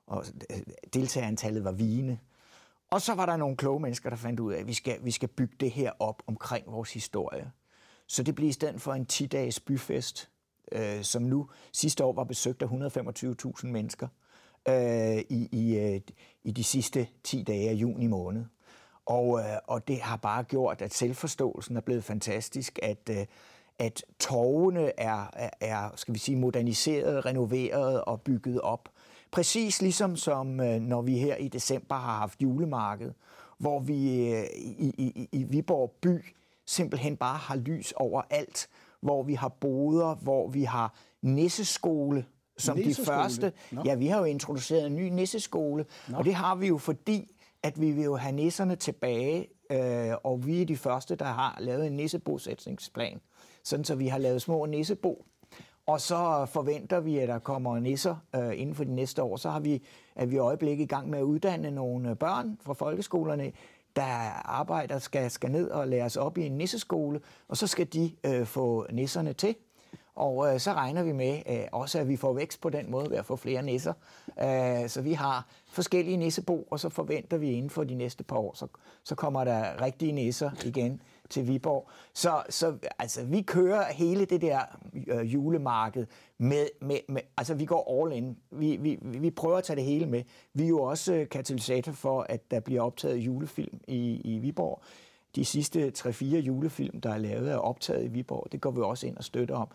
og 0.07 0.25
øh, 0.51 0.57
deltagerantallet 0.93 1.63
var 1.63 1.71
vigende. 1.71 2.17
Og 2.91 3.01
så 3.01 3.15
var 3.15 3.25
der 3.25 3.37
nogle 3.37 3.57
kloge 3.57 3.79
mennesker, 3.79 4.09
der 4.09 4.17
fandt 4.17 4.39
ud 4.39 4.53
af, 4.53 4.59
at 4.59 4.67
vi 4.67 4.73
skal, 4.73 4.99
vi 5.03 5.11
skal 5.11 5.29
bygge 5.29 5.55
det 5.59 5.71
her 5.71 5.91
op 5.99 6.23
omkring 6.27 6.65
vores 6.67 6.93
historie. 6.93 7.51
Så 8.07 8.23
det 8.23 8.35
blev 8.35 8.49
i 8.49 8.51
stedet 8.51 8.81
for 8.81 8.93
en 8.93 9.07
10-dages 9.13 9.59
byfest, 9.59 10.29
øh, 10.71 11.03
som 11.03 11.21
nu 11.21 11.49
sidste 11.71 12.03
år 12.03 12.13
var 12.13 12.23
besøgt 12.23 12.61
af 12.61 12.67
125.000 12.67 13.67
mennesker 13.67 14.07
øh, 14.67 15.17
i, 15.17 15.49
i, 15.51 15.77
øh, 15.77 16.01
i 16.43 16.51
de 16.51 16.63
sidste 16.63 17.07
10 17.23 17.43
dage 17.43 17.69
af 17.69 17.73
juni 17.73 18.07
måned. 18.07 18.45
Og, 19.05 19.39
øh, 19.39 19.57
og 19.67 19.87
det 19.87 20.01
har 20.01 20.17
bare 20.17 20.43
gjort, 20.43 20.81
at 20.81 20.93
selvforståelsen 20.93 21.77
er 21.77 21.81
blevet 21.81 22.03
fantastisk, 22.03 22.79
at, 22.83 23.09
øh, 23.09 23.25
at 23.79 24.03
torvene 24.19 24.99
er, 24.99 25.29
er, 25.33 25.49
er, 25.59 25.89
skal 25.95 26.13
vi 26.13 26.19
sige, 26.19 26.37
moderniseret, 26.37 27.25
renoveret 27.25 28.01
og 28.01 28.21
bygget 28.21 28.61
op. 28.61 28.89
Præcis 29.31 29.81
ligesom 29.81 30.15
som 30.15 30.59
øh, 30.59 30.81
når 30.81 31.01
vi 31.01 31.17
her 31.17 31.35
i 31.35 31.47
december 31.47 31.95
har 31.95 32.17
haft 32.17 32.41
julemarked, 32.41 33.11
hvor 33.57 33.79
vi 33.79 34.29
øh, 34.31 34.45
i, 34.55 34.93
i, 34.97 35.29
i 35.31 35.43
Viborg 35.43 35.91
by 36.01 36.25
simpelthen 36.65 37.17
bare 37.17 37.37
har 37.37 37.55
lys 37.55 37.91
over 37.91 38.21
alt, 38.29 38.69
hvor 39.01 39.23
vi 39.23 39.33
har 39.33 39.49
boder, 39.49 40.15
hvor 40.15 40.47
vi 40.47 40.63
har 40.63 40.93
nisseskole, 41.21 42.25
som 42.57 42.77
nisseskole. 42.77 43.17
de 43.17 43.21
første. 43.21 43.53
No. 43.71 43.81
Ja, 43.85 43.95
vi 43.95 44.07
har 44.07 44.19
jo 44.19 44.25
introduceret 44.25 44.85
en 44.85 44.95
ny 44.95 45.09
nisseskole, 45.09 45.85
no. 46.09 46.17
og 46.17 46.25
det 46.25 46.33
har 46.33 46.55
vi 46.55 46.67
jo 46.67 46.77
fordi, 46.77 47.31
at 47.63 47.81
vi 47.81 47.91
vil 47.91 48.03
jo 48.03 48.15
have 48.15 48.31
nisserne 48.31 48.75
tilbage, 48.75 49.47
øh, 49.71 50.13
og 50.23 50.45
vi 50.45 50.61
er 50.61 50.65
de 50.65 50.77
første, 50.77 51.15
der 51.15 51.25
har 51.25 51.57
lavet 51.59 51.87
en 51.87 51.93
nissebosætningsplan, 51.93 53.21
sådan 53.65 53.85
så 53.85 53.95
vi 53.95 54.07
har 54.07 54.17
lavet 54.17 54.41
små 54.41 54.65
nissebo. 54.65 55.25
Og 55.87 56.01
så 56.01 56.45
forventer 56.45 56.99
vi, 56.99 57.17
at 57.17 57.27
der 57.27 57.39
kommer 57.39 57.79
nisser 57.79 58.15
øh, 58.35 58.59
inden 58.59 58.75
for 58.75 58.83
de 58.83 58.95
næste 58.95 59.23
år. 59.23 59.37
Så 59.37 59.49
har 59.49 59.59
vi, 59.59 59.83
er 60.15 60.25
vi 60.25 60.35
i 60.35 60.39
øjeblikket 60.39 60.83
i 60.83 60.87
gang 60.87 61.09
med 61.09 61.19
at 61.19 61.23
uddanne 61.23 61.71
nogle 61.71 62.09
øh, 62.09 62.15
børn 62.15 62.57
fra 62.61 62.73
folkeskolerne 62.73 63.51
der 63.95 64.03
arbejder, 64.45 64.99
skal, 64.99 65.31
skal 65.31 65.51
ned 65.51 65.69
og 65.69 65.87
læres 65.87 66.17
op 66.17 66.37
i 66.37 66.45
en 66.45 66.57
nisseskole, 66.57 67.21
og 67.47 67.57
så 67.57 67.67
skal 67.67 67.85
de 67.85 68.11
øh, 68.23 68.45
få 68.45 68.85
nisserne 68.91 69.33
til. 69.33 69.55
Og 70.15 70.53
øh, 70.53 70.59
så 70.59 70.73
regner 70.73 71.03
vi 71.03 71.11
med 71.11 71.41
øh, 71.49 71.59
også, 71.71 71.99
at 71.99 72.07
vi 72.07 72.15
får 72.15 72.33
vækst 72.33 72.61
på 72.61 72.69
den 72.69 72.91
måde 72.91 73.09
ved 73.09 73.17
at 73.17 73.25
få 73.25 73.35
flere 73.35 73.61
nisser. 73.61 73.93
Øh, 74.41 74.89
så 74.89 75.01
vi 75.01 75.13
har 75.13 75.47
forskellige 75.67 76.17
nissebo, 76.17 76.67
og 76.71 76.79
så 76.79 76.89
forventer 76.89 77.37
vi 77.37 77.51
inden 77.51 77.69
for 77.69 77.83
de 77.83 77.95
næste 77.95 78.23
par 78.23 78.37
år, 78.37 78.53
så, 78.53 78.67
så 79.03 79.15
kommer 79.15 79.43
der 79.43 79.81
rigtige 79.81 80.11
nisser 80.11 80.51
igen 80.65 81.01
til 81.29 81.47
Viborg. 81.47 81.89
Så, 82.13 82.43
så 82.49 82.77
altså, 82.99 83.25
vi 83.25 83.41
kører 83.41 83.93
hele 83.93 84.25
det 84.25 84.41
der 84.41 84.59
øh, 85.07 85.33
julemarked 85.33 86.05
med, 86.37 86.67
med, 86.81 86.97
med, 87.09 87.21
altså 87.37 87.53
vi 87.53 87.65
går 87.65 88.03
all 88.03 88.17
in. 88.17 88.37
Vi, 88.51 88.75
vi, 88.75 88.99
vi 89.01 89.31
prøver 89.31 89.57
at 89.57 89.63
tage 89.63 89.77
det 89.77 89.83
hele 89.83 90.05
med. 90.05 90.23
Vi 90.53 90.63
er 90.63 90.67
jo 90.67 90.81
også 90.81 91.13
øh, 91.13 91.29
katalysator 91.29 91.91
for, 91.91 92.25
at 92.29 92.51
der 92.51 92.59
bliver 92.59 92.81
optaget 92.81 93.17
julefilm 93.17 93.79
i, 93.87 94.21
i 94.23 94.39
Viborg. 94.39 94.81
De 95.35 95.45
sidste 95.45 95.91
3-4 95.97 96.25
julefilm, 96.25 97.01
der 97.01 97.09
er 97.09 97.17
lavet, 97.17 97.51
er 97.51 97.57
optaget 97.57 98.03
i 98.03 98.07
Viborg. 98.07 98.51
Det 98.51 98.61
går 98.61 98.71
vi 98.71 98.81
også 98.81 99.07
ind 99.07 99.17
og 99.17 99.23
støtter 99.23 99.55
om. 99.55 99.67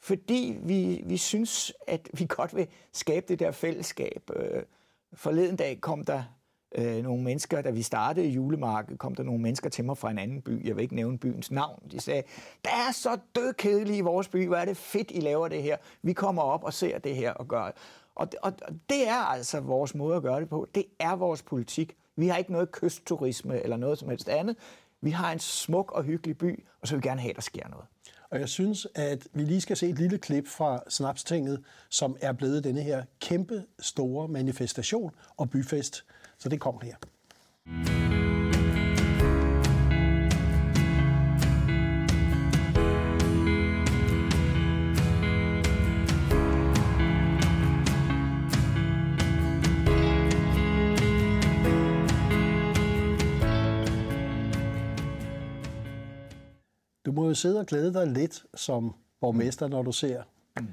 Fordi 0.00 0.58
vi, 0.62 1.02
vi 1.06 1.16
synes, 1.16 1.72
at 1.86 2.08
vi 2.18 2.26
godt 2.28 2.56
vil 2.56 2.66
skabe 2.92 3.26
det 3.28 3.38
der 3.38 3.50
fællesskab. 3.50 4.30
Øh, 4.36 4.62
forleden 5.12 5.56
dag 5.56 5.80
kom 5.80 6.04
der 6.04 6.22
øh, 6.74 7.02
nogle 7.02 7.22
mennesker, 7.22 7.62
da 7.62 7.70
vi 7.70 7.82
startede 7.82 8.26
julemarkedet, 8.28 8.98
kom 8.98 9.14
der 9.14 9.22
nogle 9.22 9.42
mennesker 9.42 9.70
til 9.70 9.84
mig 9.84 9.98
fra 9.98 10.10
en 10.10 10.18
anden 10.18 10.42
by. 10.42 10.66
Jeg 10.66 10.76
vil 10.76 10.82
ikke 10.82 10.94
nævne 10.94 11.18
byens 11.18 11.50
navn. 11.50 11.82
De 11.90 12.00
sagde, 12.00 12.22
der 12.64 12.70
er 12.70 12.92
så 12.92 13.18
dødkedeligt 13.34 13.98
i 13.98 14.00
vores 14.00 14.28
by. 14.28 14.46
Hvor 14.46 14.56
er 14.56 14.64
det 14.64 14.76
fedt, 14.76 15.10
I 15.10 15.20
laver 15.20 15.48
det 15.48 15.62
her. 15.62 15.76
Vi 16.02 16.12
kommer 16.12 16.42
op 16.42 16.64
og 16.64 16.72
ser 16.72 16.98
det 16.98 17.16
her 17.16 17.32
og 17.32 17.48
gør 17.48 17.70
Og, 18.14 18.28
og, 18.42 18.52
og 18.62 18.72
det 18.90 19.08
er 19.08 19.30
altså 19.30 19.60
vores 19.60 19.94
måde 19.94 20.16
at 20.16 20.22
gøre 20.22 20.40
det 20.40 20.48
på. 20.48 20.68
Det 20.74 20.84
er 20.98 21.16
vores 21.16 21.42
politik. 21.42 21.96
Vi 22.16 22.28
har 22.28 22.36
ikke 22.36 22.52
noget 22.52 22.72
kystturisme 22.72 23.62
eller 23.62 23.76
noget 23.76 23.98
som 23.98 24.08
helst 24.08 24.28
andet. 24.28 24.56
Vi 25.00 25.10
har 25.10 25.32
en 25.32 25.38
smuk 25.38 25.92
og 25.92 26.02
hyggelig 26.02 26.38
by, 26.38 26.64
og 26.80 26.88
så 26.88 26.94
vil 26.94 27.02
vi 27.02 27.08
gerne 27.08 27.20
have, 27.20 27.30
at 27.30 27.36
der 27.36 27.42
sker 27.42 27.68
noget. 27.68 27.86
Og 28.30 28.40
jeg 28.40 28.48
synes, 28.48 28.86
at 28.94 29.28
vi 29.32 29.42
lige 29.42 29.60
skal 29.60 29.76
se 29.76 29.88
et 29.88 29.98
lille 29.98 30.18
klip 30.18 30.48
fra 30.48 30.82
Snapstinget, 30.88 31.64
som 31.88 32.16
er 32.20 32.32
blevet 32.32 32.64
denne 32.64 32.82
her 32.82 33.04
kæmpe 33.20 33.64
store 33.78 34.28
manifestation 34.28 35.10
og 35.36 35.50
byfest. 35.50 36.04
Så 36.38 36.48
det 36.48 36.60
kommer 36.60 36.84
her. 36.84 36.96
Du 57.06 57.12
må 57.12 57.28
jo 57.28 57.34
sidde 57.34 57.60
og 57.60 57.66
glæde 57.66 57.94
dig 57.94 58.06
lidt 58.06 58.44
som 58.54 58.94
borgmester, 59.20 59.68
når 59.68 59.82
du 59.82 59.92
ser 59.92 60.22
mm. 60.60 60.66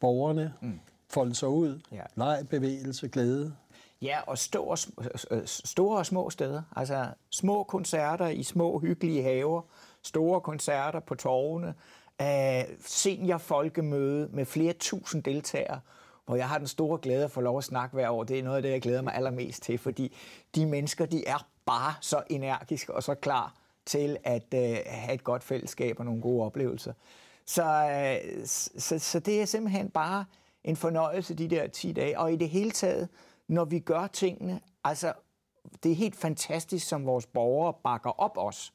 borgerne 0.00 0.52
mm. 0.62 0.80
folde 1.08 1.34
sig 1.34 1.48
ud. 1.48 1.80
Ja. 1.92 2.02
Leg, 2.16 2.46
bevægelse, 2.50 3.08
glæde. 3.08 3.54
Ja, 4.02 4.18
og 4.26 4.38
store, 4.38 4.76
store 5.46 5.98
og 5.98 6.06
små 6.06 6.30
steder. 6.30 6.62
Altså 6.76 7.06
små 7.30 7.62
koncerter 7.62 8.28
i 8.28 8.42
små 8.42 8.78
hyggelige 8.78 9.22
haver, 9.22 9.62
store 10.02 10.40
koncerter 10.40 11.00
på 11.00 11.14
torvene, 11.14 11.74
øh, 12.22 12.76
seniorfolkemøde 12.86 14.28
med 14.32 14.44
flere 14.44 14.72
tusind 14.72 15.22
deltagere, 15.22 15.80
hvor 16.26 16.36
jeg 16.36 16.48
har 16.48 16.58
den 16.58 16.66
store 16.66 16.98
glæde 16.98 17.24
at 17.24 17.30
få 17.30 17.40
lov 17.40 17.58
at 17.58 17.64
snakke 17.64 17.94
hver 17.94 18.10
år. 18.10 18.24
Det 18.24 18.38
er 18.38 18.42
noget 18.42 18.56
af 18.56 18.62
det, 18.62 18.70
jeg 18.70 18.82
glæder 18.82 19.02
mig 19.02 19.14
allermest 19.14 19.62
til, 19.62 19.78
fordi 19.78 20.16
de 20.54 20.66
mennesker, 20.66 21.06
de 21.06 21.26
er 21.26 21.46
bare 21.66 21.94
så 22.00 22.22
energiske 22.30 22.94
og 22.94 23.02
så 23.02 23.14
klar 23.14 23.54
til 23.86 24.16
at 24.24 24.54
øh, 24.54 24.76
have 24.86 25.14
et 25.14 25.24
godt 25.24 25.44
fællesskab 25.44 25.98
og 25.98 26.04
nogle 26.04 26.22
gode 26.22 26.44
oplevelser. 26.44 26.92
Så, 27.46 27.64
øh, 27.64 28.46
så, 28.78 28.98
så 28.98 29.20
det 29.20 29.40
er 29.42 29.44
simpelthen 29.44 29.90
bare 29.90 30.24
en 30.64 30.76
fornøjelse 30.76 31.34
de 31.34 31.48
der 31.48 31.66
10 31.66 31.92
dage. 31.92 32.18
Og 32.18 32.32
i 32.32 32.36
det 32.36 32.48
hele 32.48 32.70
taget, 32.70 33.08
når 33.48 33.64
vi 33.64 33.78
gør 33.78 34.06
tingene, 34.06 34.60
altså 34.84 35.12
det 35.82 35.92
er 35.92 35.96
helt 35.96 36.16
fantastisk, 36.16 36.88
som 36.88 37.06
vores 37.06 37.26
borgere 37.26 37.74
bakker 37.84 38.10
op 38.20 38.38
os. 38.38 38.72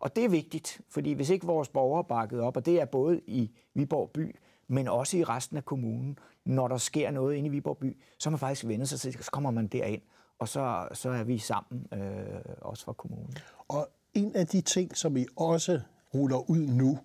Og 0.00 0.16
det 0.16 0.24
er 0.24 0.28
vigtigt, 0.28 0.80
fordi 0.88 1.12
hvis 1.12 1.30
ikke 1.30 1.46
vores 1.46 1.68
borgere 1.68 2.04
bakket 2.04 2.40
op, 2.40 2.56
og 2.56 2.66
det 2.66 2.80
er 2.80 2.84
både 2.84 3.20
i 3.26 3.50
Viborg 3.74 4.10
by, 4.10 4.36
men 4.68 4.88
også 4.88 5.16
i 5.16 5.24
resten 5.24 5.56
af 5.56 5.64
kommunen, 5.64 6.18
når 6.44 6.68
der 6.68 6.76
sker 6.76 7.10
noget 7.10 7.34
inde 7.34 7.46
i 7.46 7.50
Viborg 7.50 7.78
by, 7.78 8.02
så 8.18 8.30
man 8.30 8.38
faktisk 8.38 8.66
vendt 8.66 8.88
sig 8.88 9.00
til, 9.00 9.24
så 9.24 9.30
kommer 9.30 9.50
man 9.50 9.66
derind, 9.66 10.02
og 10.38 10.48
så, 10.48 10.88
så 10.92 11.10
er 11.10 11.24
vi 11.24 11.38
sammen, 11.38 11.86
øh, 11.92 12.40
også 12.60 12.84
fra 12.84 12.92
kommunen. 12.92 13.34
Og 13.68 13.88
en 14.14 14.36
af 14.36 14.46
de 14.46 14.60
ting, 14.60 14.96
som 14.96 15.16
I 15.16 15.26
også 15.36 15.80
ruller 16.14 16.50
ud 16.50 16.66
nu 16.66 16.98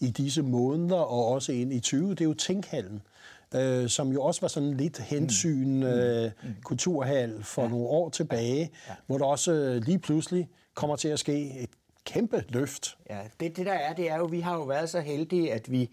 i 0.00 0.10
disse 0.10 0.42
måneder, 0.42 0.96
og 0.96 1.26
også 1.26 1.52
ind 1.52 1.72
i 1.72 1.80
20, 1.80 2.10
det 2.10 2.20
er 2.20 2.24
jo 2.24 2.34
Tænkhallen, 2.34 3.02
øh, 3.54 3.88
som 3.88 4.12
jo 4.12 4.22
også 4.22 4.40
var 4.40 4.48
sådan 4.48 4.74
lidt 4.74 4.98
hensyn 4.98 5.76
mm. 5.76 5.82
øh, 5.82 6.30
mm. 6.42 6.54
kulturhal 6.64 7.42
for 7.42 7.62
ja. 7.62 7.68
nogle 7.68 7.86
år 7.86 8.08
tilbage, 8.08 8.70
ja. 8.88 8.94
hvor 9.06 9.18
der 9.18 9.24
også 9.24 9.52
øh, 9.52 9.82
lige 9.82 9.98
pludselig 9.98 10.48
kommer 10.74 10.96
til 10.96 11.08
at 11.08 11.18
ske 11.18 11.60
et 11.60 11.70
kæmpe 12.04 12.44
løft. 12.48 12.98
Ja, 13.10 13.18
det, 13.40 13.56
det 13.56 13.66
der 13.66 13.72
er, 13.72 13.94
det 13.94 14.10
er 14.10 14.16
jo, 14.16 14.24
vi 14.24 14.40
har 14.40 14.54
jo 14.54 14.62
været 14.62 14.90
så 14.90 15.00
heldige, 15.00 15.52
at 15.52 15.70
vi, 15.70 15.90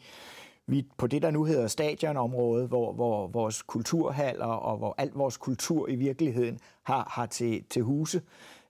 vi 0.68 0.86
på 0.98 1.08
det, 1.08 1.22
der 1.22 1.32
nu 1.32 1.44
hedder 1.44 1.68
stadionområdet, 1.68 2.68
hvor, 2.68 2.94
hvor 2.94 3.28
vores 3.28 3.62
kulturhaller 3.62 4.46
og 4.46 4.78
hvor 4.78 4.96
alt 4.98 5.18
vores 5.18 5.38
kultur 5.38 5.90
i 5.90 5.96
virkeligheden 5.96 6.60
har, 6.84 7.12
har 7.12 7.26
til, 7.26 7.64
til 7.70 7.82
huse, 7.82 8.22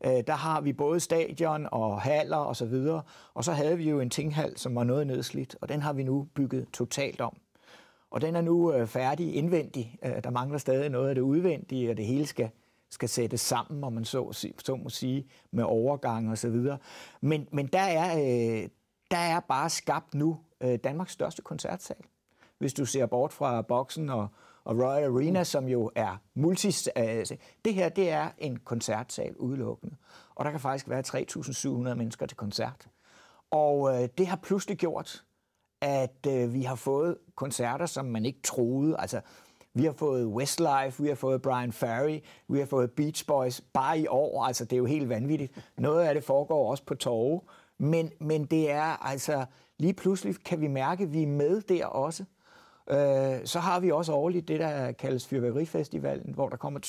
øh, 0.06 0.24
der 0.28 0.34
har 0.34 0.62
vi 0.62 0.74
både 0.74 1.00
stadion 1.00 1.68
og 1.72 2.02
haller 2.02 2.38
og 2.38 2.56
så 2.56 2.66
videre. 2.66 3.02
Og 3.34 3.44
så 3.44 3.52
havde 3.52 3.78
vi 3.78 3.90
jo 3.90 4.00
en 4.00 4.10
tinghal, 4.10 4.58
som 4.58 4.76
var 4.76 4.84
noget 4.84 5.08
nedslidt, 5.08 5.56
og 5.62 5.70
den 5.70 5.82
har 5.82 5.94
vi 5.94 6.04
nu 6.04 6.28
bygget 6.36 6.68
totalt 6.74 7.22
om. 7.22 7.38
Og 8.12 8.22
den 8.22 8.36
er 8.36 8.42
nu 8.42 8.74
øh, 8.74 8.88
færdig 8.88 9.36
indvendig. 9.36 10.00
Øh, 10.06 10.24
der 10.24 10.30
mangler 10.30 10.58
stadig 10.58 10.90
noget 10.90 11.10
af 11.10 11.16
det 11.16 11.22
udvendige, 11.22 11.92
og 11.92 11.98
det 11.98 12.06
hele 12.06 12.26
skal, 12.26 12.50
skal 12.90 13.10
sættes 13.10 13.42
sammen, 13.42 13.84
om 13.84 13.94
man 13.94 14.06
så, 14.06 14.52
så 14.66 14.76
må 14.76 14.90
sige, 14.90 15.28
med 15.52 15.64
overgang 15.64 16.32
og 16.32 16.38
så 16.38 16.50
videre. 16.50 16.78
Men, 17.22 17.48
men 17.52 17.68
der, 17.68 17.80
er, 17.80 18.18
øh, 18.18 18.70
der 19.12 19.18
er 19.18 19.40
bare 19.40 19.70
skabt 19.70 20.14
nu 20.14 20.40
øh, 20.62 20.80
Danmarks 20.84 21.12
største 21.12 21.42
koncertsal. 21.42 21.98
Hvis 22.58 22.74
du 22.74 22.86
ser 22.86 23.06
bort 23.06 23.34
fra 23.34 23.62
boksen 23.62 24.10
og, 24.10 24.28
og 24.64 24.78
Royal 24.78 25.04
Arena, 25.04 25.44
som 25.44 25.68
jo 25.68 25.92
er 25.96 26.18
multis... 26.34 26.90
Øh, 26.98 27.26
det 27.66 27.74
her, 27.74 27.90
det 27.90 28.10
er 28.10 28.30
en 28.38 28.58
koncertsal 28.58 29.36
udelukkende. 29.38 29.96
Og 30.36 30.46
der 30.46 30.52
kan 30.52 30.60
faktisk 30.60 30.90
være 30.90 31.04
3.700 31.90 31.94
mennesker 31.94 32.26
til 32.26 32.38
koncert. 32.38 32.88
Og 33.52 34.04
øh, 34.04 34.10
det 34.18 34.28
har 34.28 34.36
pludselig 34.36 34.78
gjort, 34.78 35.24
at 35.82 36.28
øh, 36.28 36.54
vi 36.54 36.64
har 36.64 36.76
fået 36.76 37.18
koncerter, 37.36 37.86
som 37.86 38.06
man 38.06 38.26
ikke 38.26 38.40
troede. 38.44 38.96
Altså, 39.00 39.22
vi 39.74 39.86
har 39.86 39.92
fået 39.92 40.26
Westlife, 40.26 41.04
vi 41.04 41.08
har 41.08 41.16
fået 41.16 41.42
Brian 41.42 41.72
Ferry, 41.72 42.20
vi 42.48 42.60
har 42.60 42.66
fået 42.66 42.92
Beach 42.92 43.26
Boys 43.26 43.62
bare 43.62 44.00
i 44.00 44.08
år. 44.08 44.44
Altså, 44.44 44.66
det 44.66 44.74
er 44.74 44.78
jo 44.78 44.86
helt 44.86 45.10
vanvittigt. 45.10 45.66
Noget 45.78 46.04
af 46.04 46.14
det 46.14 46.24
foregår 46.24 46.72
også 46.72 46.84
på 46.84 46.96
torve. 46.96 47.42
Men, 47.78 48.12
men 48.20 48.46
det 48.46 48.72
er 48.72 49.06
altså, 49.06 49.46
lige 49.78 49.94
pludselig 49.94 50.36
kan 50.46 50.62
vi 50.62 50.68
mærke, 50.68 51.04
at 51.04 51.14
vi 51.14 51.24
er 51.24 51.28
med 51.28 51.62
der 51.62 51.86
også. 51.86 52.24
Øh, 52.90 53.46
så 53.46 53.60
har 53.60 53.80
vi 53.80 53.92
også 53.92 54.14
årligt 54.14 54.48
det, 54.48 54.60
der 54.60 54.92
kaldes 54.92 55.28
Fyrværkerifestivalen, 55.28 56.34
hvor 56.34 56.50
der 56.50 56.58
kommer 56.58 56.80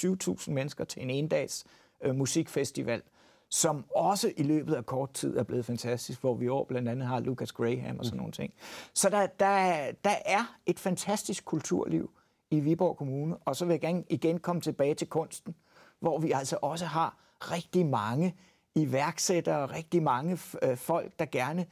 20.000 0.41 0.51
mennesker 0.51 0.85
til 0.85 1.03
en 1.03 1.11
endags 1.11 1.65
øh, 2.05 2.15
musikfestival 2.15 3.03
som 3.51 3.85
også 3.97 4.33
i 4.37 4.43
løbet 4.43 4.75
af 4.75 4.87
kort 4.87 5.13
tid 5.13 5.37
er 5.37 5.43
blevet 5.43 5.65
fantastisk, 5.65 6.21
hvor 6.21 6.35
vi 6.35 6.45
i 6.45 6.49
år 6.49 6.65
blandt 6.65 6.89
andet 6.89 7.09
har 7.09 7.21
Lucas 7.21 7.53
Graham 7.53 7.99
og 7.99 8.05
sådan 8.05 8.17
mm. 8.17 8.19
nogle 8.19 8.33
ting. 8.33 8.53
Så 8.95 9.11
der, 9.11 9.27
der, 9.27 9.93
der 10.05 10.15
er 10.25 10.57
et 10.67 10.79
fantastisk 10.79 11.45
kulturliv 11.45 12.11
i 12.51 12.61
Viborg 12.61 12.97
Kommune, 12.97 13.37
og 13.37 13.57
så 13.57 13.65
vil 13.65 13.73
jeg 13.73 13.81
gerne 13.81 14.05
igen 14.11 14.39
komme 14.39 14.63
tilbage 14.63 14.95
til 14.95 15.07
kunsten, 15.07 15.55
hvor 16.01 16.19
vi 16.19 16.33
altså 16.33 16.59
også 16.63 16.85
har 16.85 17.17
rigtig 17.41 17.87
mange 17.87 18.35
iværksættere, 18.75 19.67
rigtig 19.67 20.03
mange 20.03 20.39
øh, 20.63 20.77
folk, 20.77 21.19
der 21.19 21.25
gerne 21.25 21.67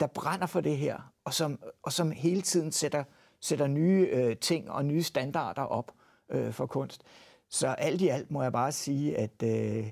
der 0.00 0.06
brænder 0.06 0.46
for 0.46 0.60
det 0.60 0.76
her, 0.76 1.12
og 1.24 1.34
som, 1.34 1.58
og 1.82 1.92
som 1.92 2.10
hele 2.10 2.42
tiden 2.42 2.72
sætter, 2.72 3.04
sætter 3.40 3.66
nye 3.66 4.08
øh, 4.12 4.36
ting 4.36 4.70
og 4.70 4.84
nye 4.84 5.02
standarder 5.02 5.62
op 5.62 5.92
øh, 6.28 6.52
for 6.52 6.66
kunst. 6.66 7.02
Så 7.48 7.66
alt 7.66 8.00
i 8.00 8.08
alt 8.08 8.30
må 8.30 8.42
jeg 8.42 8.52
bare 8.52 8.72
sige, 8.72 9.18
at 9.18 9.42
øh, 9.42 9.90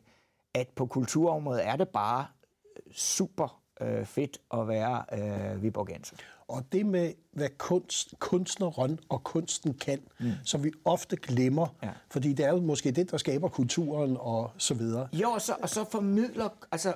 at 0.55 0.69
på 0.77 0.87
kulturområdet 0.87 1.67
er 1.67 1.77
det 1.77 1.89
bare 1.89 2.27
øh, 2.77 2.93
super 2.93 3.63
øh, 3.81 4.07
fedt 4.07 4.39
at 4.55 4.69
være 4.69 5.05
øh, 5.13 5.63
Viborgenser. 5.63 6.17
Og 6.49 6.65
det 6.73 6.87
med, 6.87 7.13
hvad 7.33 7.49
kunst, 7.59 8.15
kunstneren 8.19 8.99
og 9.09 9.25
kunsten 9.25 9.75
kan, 9.75 10.01
mm. 10.21 10.31
som 10.45 10.65
vi 10.65 10.73
ofte 10.85 11.17
glemmer, 11.17 11.67
ja. 11.83 11.91
fordi 12.11 12.33
det 12.33 12.47
er 12.47 12.51
jo 12.51 12.61
måske 12.61 12.91
det, 12.91 13.11
der 13.11 13.17
skaber 13.17 13.49
kulturen 13.49 14.17
og 14.21 14.51
så 14.59 14.75
videre. 14.75 15.09
Jo, 15.13 15.31
og 15.31 15.41
så, 15.41 15.57
og 15.63 15.69
så 15.69 15.85
formidler, 15.91 16.49
altså 16.73 16.95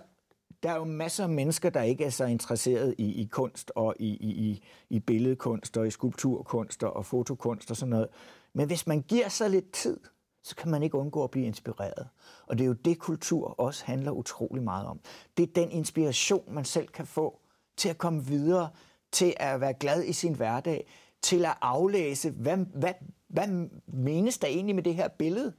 der 0.63 0.71
er 0.71 0.77
jo 0.77 0.85
masser 0.85 1.25
af 1.25 1.31
mennesker, 1.31 1.71
der 1.71 1.83
ikke 1.83 2.05
er 2.05 2.11
så 2.11 2.25
interesseret 2.25 2.95
i, 2.99 3.23
i 3.23 3.25
kunst 3.25 3.73
og 3.75 3.95
i, 3.99 4.09
i, 4.09 4.63
i 4.91 5.01
billedkunst 5.01 5.77
og 5.77 5.87
i 5.87 5.91
skulpturkunst 5.91 6.83
og 6.83 7.07
fotokunst 7.07 7.71
og 7.71 7.77
sådan 7.77 7.91
noget. 7.91 8.09
Men 8.53 8.67
hvis 8.67 8.87
man 8.87 9.03
giver 9.03 9.29
sig 9.29 9.51
lidt 9.51 9.73
tid, 9.73 10.01
så 10.47 10.57
kan 10.57 10.71
man 10.71 10.83
ikke 10.83 10.99
undgå 10.99 11.25
at 11.25 11.31
blive 11.31 11.47
inspireret. 11.47 12.09
Og 12.47 12.59
det 12.59 12.65
er 12.65 12.69
jo 12.69 12.73
det, 12.73 12.99
kultur 12.99 13.61
også 13.61 13.85
handler 13.85 14.11
utrolig 14.11 14.63
meget 14.63 14.87
om. 14.87 15.01
Det 15.37 15.43
er 15.43 15.53
den 15.55 15.71
inspiration, 15.71 16.55
man 16.55 16.65
selv 16.65 16.89
kan 16.89 17.07
få 17.07 17.41
til 17.77 17.89
at 17.89 17.99
komme 17.99 18.25
videre, 18.25 18.71
til 19.13 19.35
at 19.37 19.61
være 19.61 19.75
glad 19.75 20.05
i 20.05 20.13
sin 20.13 20.35
hverdag, 20.35 20.87
til 21.23 21.45
at 21.45 21.57
aflæse, 21.61 22.31
hvad, 22.31 22.57
hvad, 22.57 22.93
hvad 23.29 23.69
menes 23.87 24.39
der 24.39 24.47
egentlig 24.47 24.75
med 24.75 24.83
det 24.83 24.95
her 24.95 25.09
billede? 25.09 25.53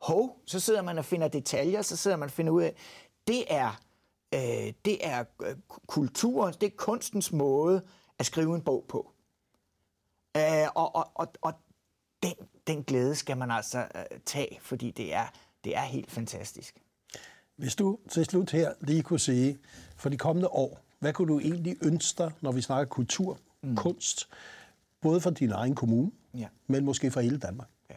Hov, 0.00 0.40
så 0.46 0.60
sidder 0.60 0.82
man 0.82 0.98
og 0.98 1.04
finder 1.04 1.28
detaljer, 1.28 1.82
så 1.82 1.96
sidder 1.96 2.16
man 2.16 2.26
og 2.26 2.32
finder 2.32 2.52
ud 2.52 2.62
af, 2.62 2.74
det 3.26 3.44
er, 3.48 3.80
øh, 4.34 4.72
det 4.84 5.06
er 5.06 5.24
øh, 5.42 5.56
kulturens, 5.86 6.56
det 6.56 6.66
er 6.66 6.76
kunstens 6.76 7.32
måde 7.32 7.82
at 8.18 8.26
skrive 8.26 8.54
en 8.54 8.62
bog 8.62 8.84
på. 8.88 9.12
Øh, 10.36 10.68
og, 10.74 10.96
og, 10.96 11.10
og, 11.14 11.32
og 11.40 11.52
den, 12.22 12.34
den 12.66 12.82
glæde 12.82 13.14
skal 13.14 13.36
man 13.36 13.50
altså 13.50 13.78
øh, 13.78 14.18
tage, 14.26 14.58
fordi 14.60 14.90
det 14.90 15.14
er, 15.14 15.26
det 15.64 15.76
er 15.76 15.82
helt 15.82 16.10
fantastisk. 16.10 16.82
Hvis 17.56 17.76
du 17.76 17.98
til 18.08 18.24
slut 18.24 18.50
her 18.50 18.72
lige 18.80 19.02
kunne 19.02 19.20
sige, 19.20 19.58
for 19.96 20.08
de 20.08 20.16
kommende 20.16 20.48
år, 20.48 20.80
hvad 20.98 21.12
kunne 21.12 21.32
du 21.32 21.38
egentlig 21.38 21.76
ønske 21.82 22.22
dig, 22.22 22.32
når 22.40 22.52
vi 22.52 22.60
snakker 22.60 22.84
kultur, 22.84 23.38
mm. 23.62 23.76
kunst, 23.76 24.28
både 25.00 25.20
for 25.20 25.30
din 25.30 25.50
egen 25.50 25.74
kommune, 25.74 26.10
ja. 26.34 26.48
men 26.66 26.84
måske 26.84 27.10
for 27.10 27.20
hele 27.20 27.38
Danmark? 27.38 27.68
Ja. 27.90 27.94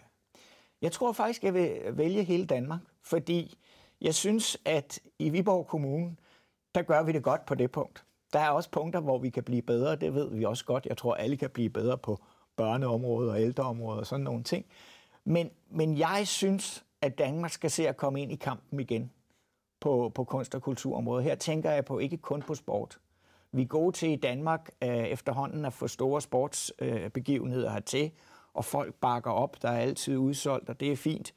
Jeg 0.81 0.91
tror 0.91 1.11
faktisk, 1.11 1.43
jeg 1.43 1.53
vil 1.53 1.81
vælge 1.91 2.23
hele 2.23 2.45
Danmark, 2.45 2.79
fordi 3.01 3.57
jeg 4.01 4.15
synes, 4.15 4.57
at 4.65 4.99
i 5.19 5.29
Viborg 5.29 5.67
Kommune, 5.67 6.15
der 6.75 6.81
gør 6.81 7.03
vi 7.03 7.11
det 7.11 7.23
godt 7.23 7.45
på 7.45 7.55
det 7.55 7.71
punkt. 7.71 8.03
Der 8.33 8.39
er 8.39 8.49
også 8.49 8.69
punkter, 8.69 8.99
hvor 8.99 9.17
vi 9.17 9.29
kan 9.29 9.43
blive 9.43 9.61
bedre, 9.61 9.95
det 9.95 10.13
ved 10.13 10.29
vi 10.29 10.43
også 10.45 10.65
godt. 10.65 10.85
Jeg 10.85 10.97
tror, 10.97 11.15
alle 11.15 11.37
kan 11.37 11.49
blive 11.49 11.69
bedre 11.69 11.97
på 11.97 12.19
børneområdet 12.55 13.31
og 13.31 13.41
ældreområdet 13.41 13.99
og 13.99 14.07
sådan 14.07 14.23
nogle 14.23 14.43
ting. 14.43 14.65
Men, 15.25 15.49
men 15.69 15.97
jeg 15.97 16.21
synes, 16.25 16.85
at 17.01 17.17
Danmark 17.17 17.51
skal 17.51 17.71
se 17.71 17.87
at 17.87 17.97
komme 17.97 18.21
ind 18.21 18.31
i 18.31 18.35
kampen 18.35 18.79
igen 18.79 19.11
på, 19.79 20.11
på 20.15 20.23
kunst- 20.23 20.55
og 20.55 20.61
kulturområdet. 20.61 21.23
Her 21.23 21.35
tænker 21.35 21.71
jeg 21.71 21.85
på 21.85 21.99
ikke 21.99 22.17
kun 22.17 22.41
på 22.41 22.55
sport. 22.55 22.99
Vi 23.51 23.61
er 23.61 23.65
gode 23.65 23.95
til 23.95 24.09
i 24.09 24.15
Danmark 24.15 24.69
øh, 24.83 24.89
efterhånden 24.89 25.65
at 25.65 25.73
få 25.73 25.87
store 25.87 26.21
sportsbegivenheder 26.21 27.67
øh, 27.67 27.73
hertil, 27.73 28.11
og 28.53 28.65
folk 28.65 28.93
bakker 28.93 29.31
op. 29.31 29.61
Der 29.61 29.69
er 29.69 29.79
altid 29.79 30.17
udsolgt, 30.17 30.69
og 30.69 30.79
det 30.79 30.91
er 30.91 30.95
fint. 30.95 31.33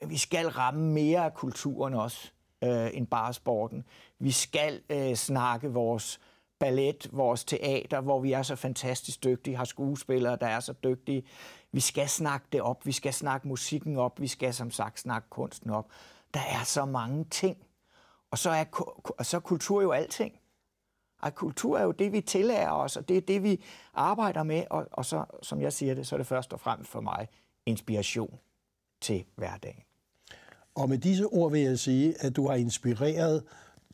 Men 0.00 0.10
vi 0.10 0.16
skal 0.16 0.46
ramme 0.48 0.92
mere 0.92 1.24
af 1.24 1.34
kulturen 1.34 1.94
også, 1.94 2.30
øh, 2.64 2.90
end 2.92 3.06
bare 3.06 3.32
sporten. 3.32 3.84
Vi 4.18 4.30
skal 4.30 4.80
øh, 4.90 5.14
snakke 5.14 5.72
vores 5.72 6.20
ballet, 6.64 7.08
vores 7.12 7.44
teater, 7.44 8.00
hvor 8.00 8.20
vi 8.20 8.32
er 8.32 8.42
så 8.42 8.56
fantastisk 8.56 9.24
dygtige, 9.24 9.56
har 9.56 9.64
skuespillere, 9.64 10.36
der 10.36 10.46
er 10.46 10.60
så 10.60 10.72
dygtige. 10.72 11.24
Vi 11.72 11.80
skal 11.80 12.08
snakke 12.08 12.46
det 12.52 12.62
op, 12.62 12.86
vi 12.86 12.92
skal 12.92 13.12
snakke 13.12 13.48
musikken 13.48 13.96
op, 13.96 14.20
vi 14.20 14.26
skal 14.26 14.54
som 14.54 14.70
sagt 14.70 15.00
snakke 15.00 15.28
kunsten 15.30 15.70
op. 15.70 15.88
Der 16.34 16.40
er 16.40 16.64
så 16.64 16.84
mange 16.84 17.24
ting. 17.24 17.56
Og 18.30 18.38
så 18.38 18.50
er, 18.50 18.64
og 19.18 19.26
så 19.26 19.36
er 19.36 19.40
kultur 19.40 19.82
jo 19.82 19.90
alting. 19.90 20.32
Og 21.22 21.34
kultur 21.34 21.78
er 21.78 21.82
jo 21.82 21.90
det, 21.90 22.12
vi 22.12 22.20
tillærer 22.20 22.70
os, 22.70 22.96
og 22.96 23.08
det 23.08 23.16
er 23.16 23.20
det, 23.20 23.42
vi 23.42 23.64
arbejder 23.94 24.42
med. 24.42 24.64
Og, 24.70 24.86
og 24.92 25.04
så, 25.04 25.24
som 25.42 25.60
jeg 25.60 25.72
siger 25.72 25.94
det, 25.94 26.06
så 26.06 26.16
er 26.16 26.18
det 26.18 26.26
først 26.26 26.52
og 26.52 26.60
fremmest 26.60 26.90
for 26.90 27.00
mig 27.00 27.28
inspiration 27.66 28.38
til 29.00 29.24
hverdagen. 29.36 29.82
Og 30.74 30.88
med 30.88 30.98
disse 30.98 31.26
ord 31.26 31.52
vil 31.52 31.60
jeg 31.60 31.78
sige, 31.78 32.14
at 32.20 32.36
du 32.36 32.48
har 32.48 32.54
inspireret, 32.54 33.44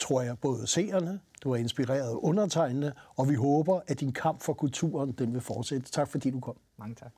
tror 0.01 0.23
jeg, 0.23 0.39
både 0.39 0.67
seerne, 0.67 1.21
du 1.45 1.51
har 1.51 1.57
inspireret 1.57 2.13
undertegnende, 2.15 2.93
og 3.17 3.29
vi 3.29 3.35
håber, 3.35 3.81
at 3.87 4.01
din 4.01 4.13
kamp 4.13 4.43
for 4.43 4.53
kulturen 4.53 5.13
den 5.13 5.33
vil 5.33 5.41
fortsætte. 5.41 5.91
Tak 5.91 6.09
fordi 6.09 6.31
du 6.31 6.41
kom. 6.41 6.57
Mange 6.79 6.95
tak. 6.95 7.13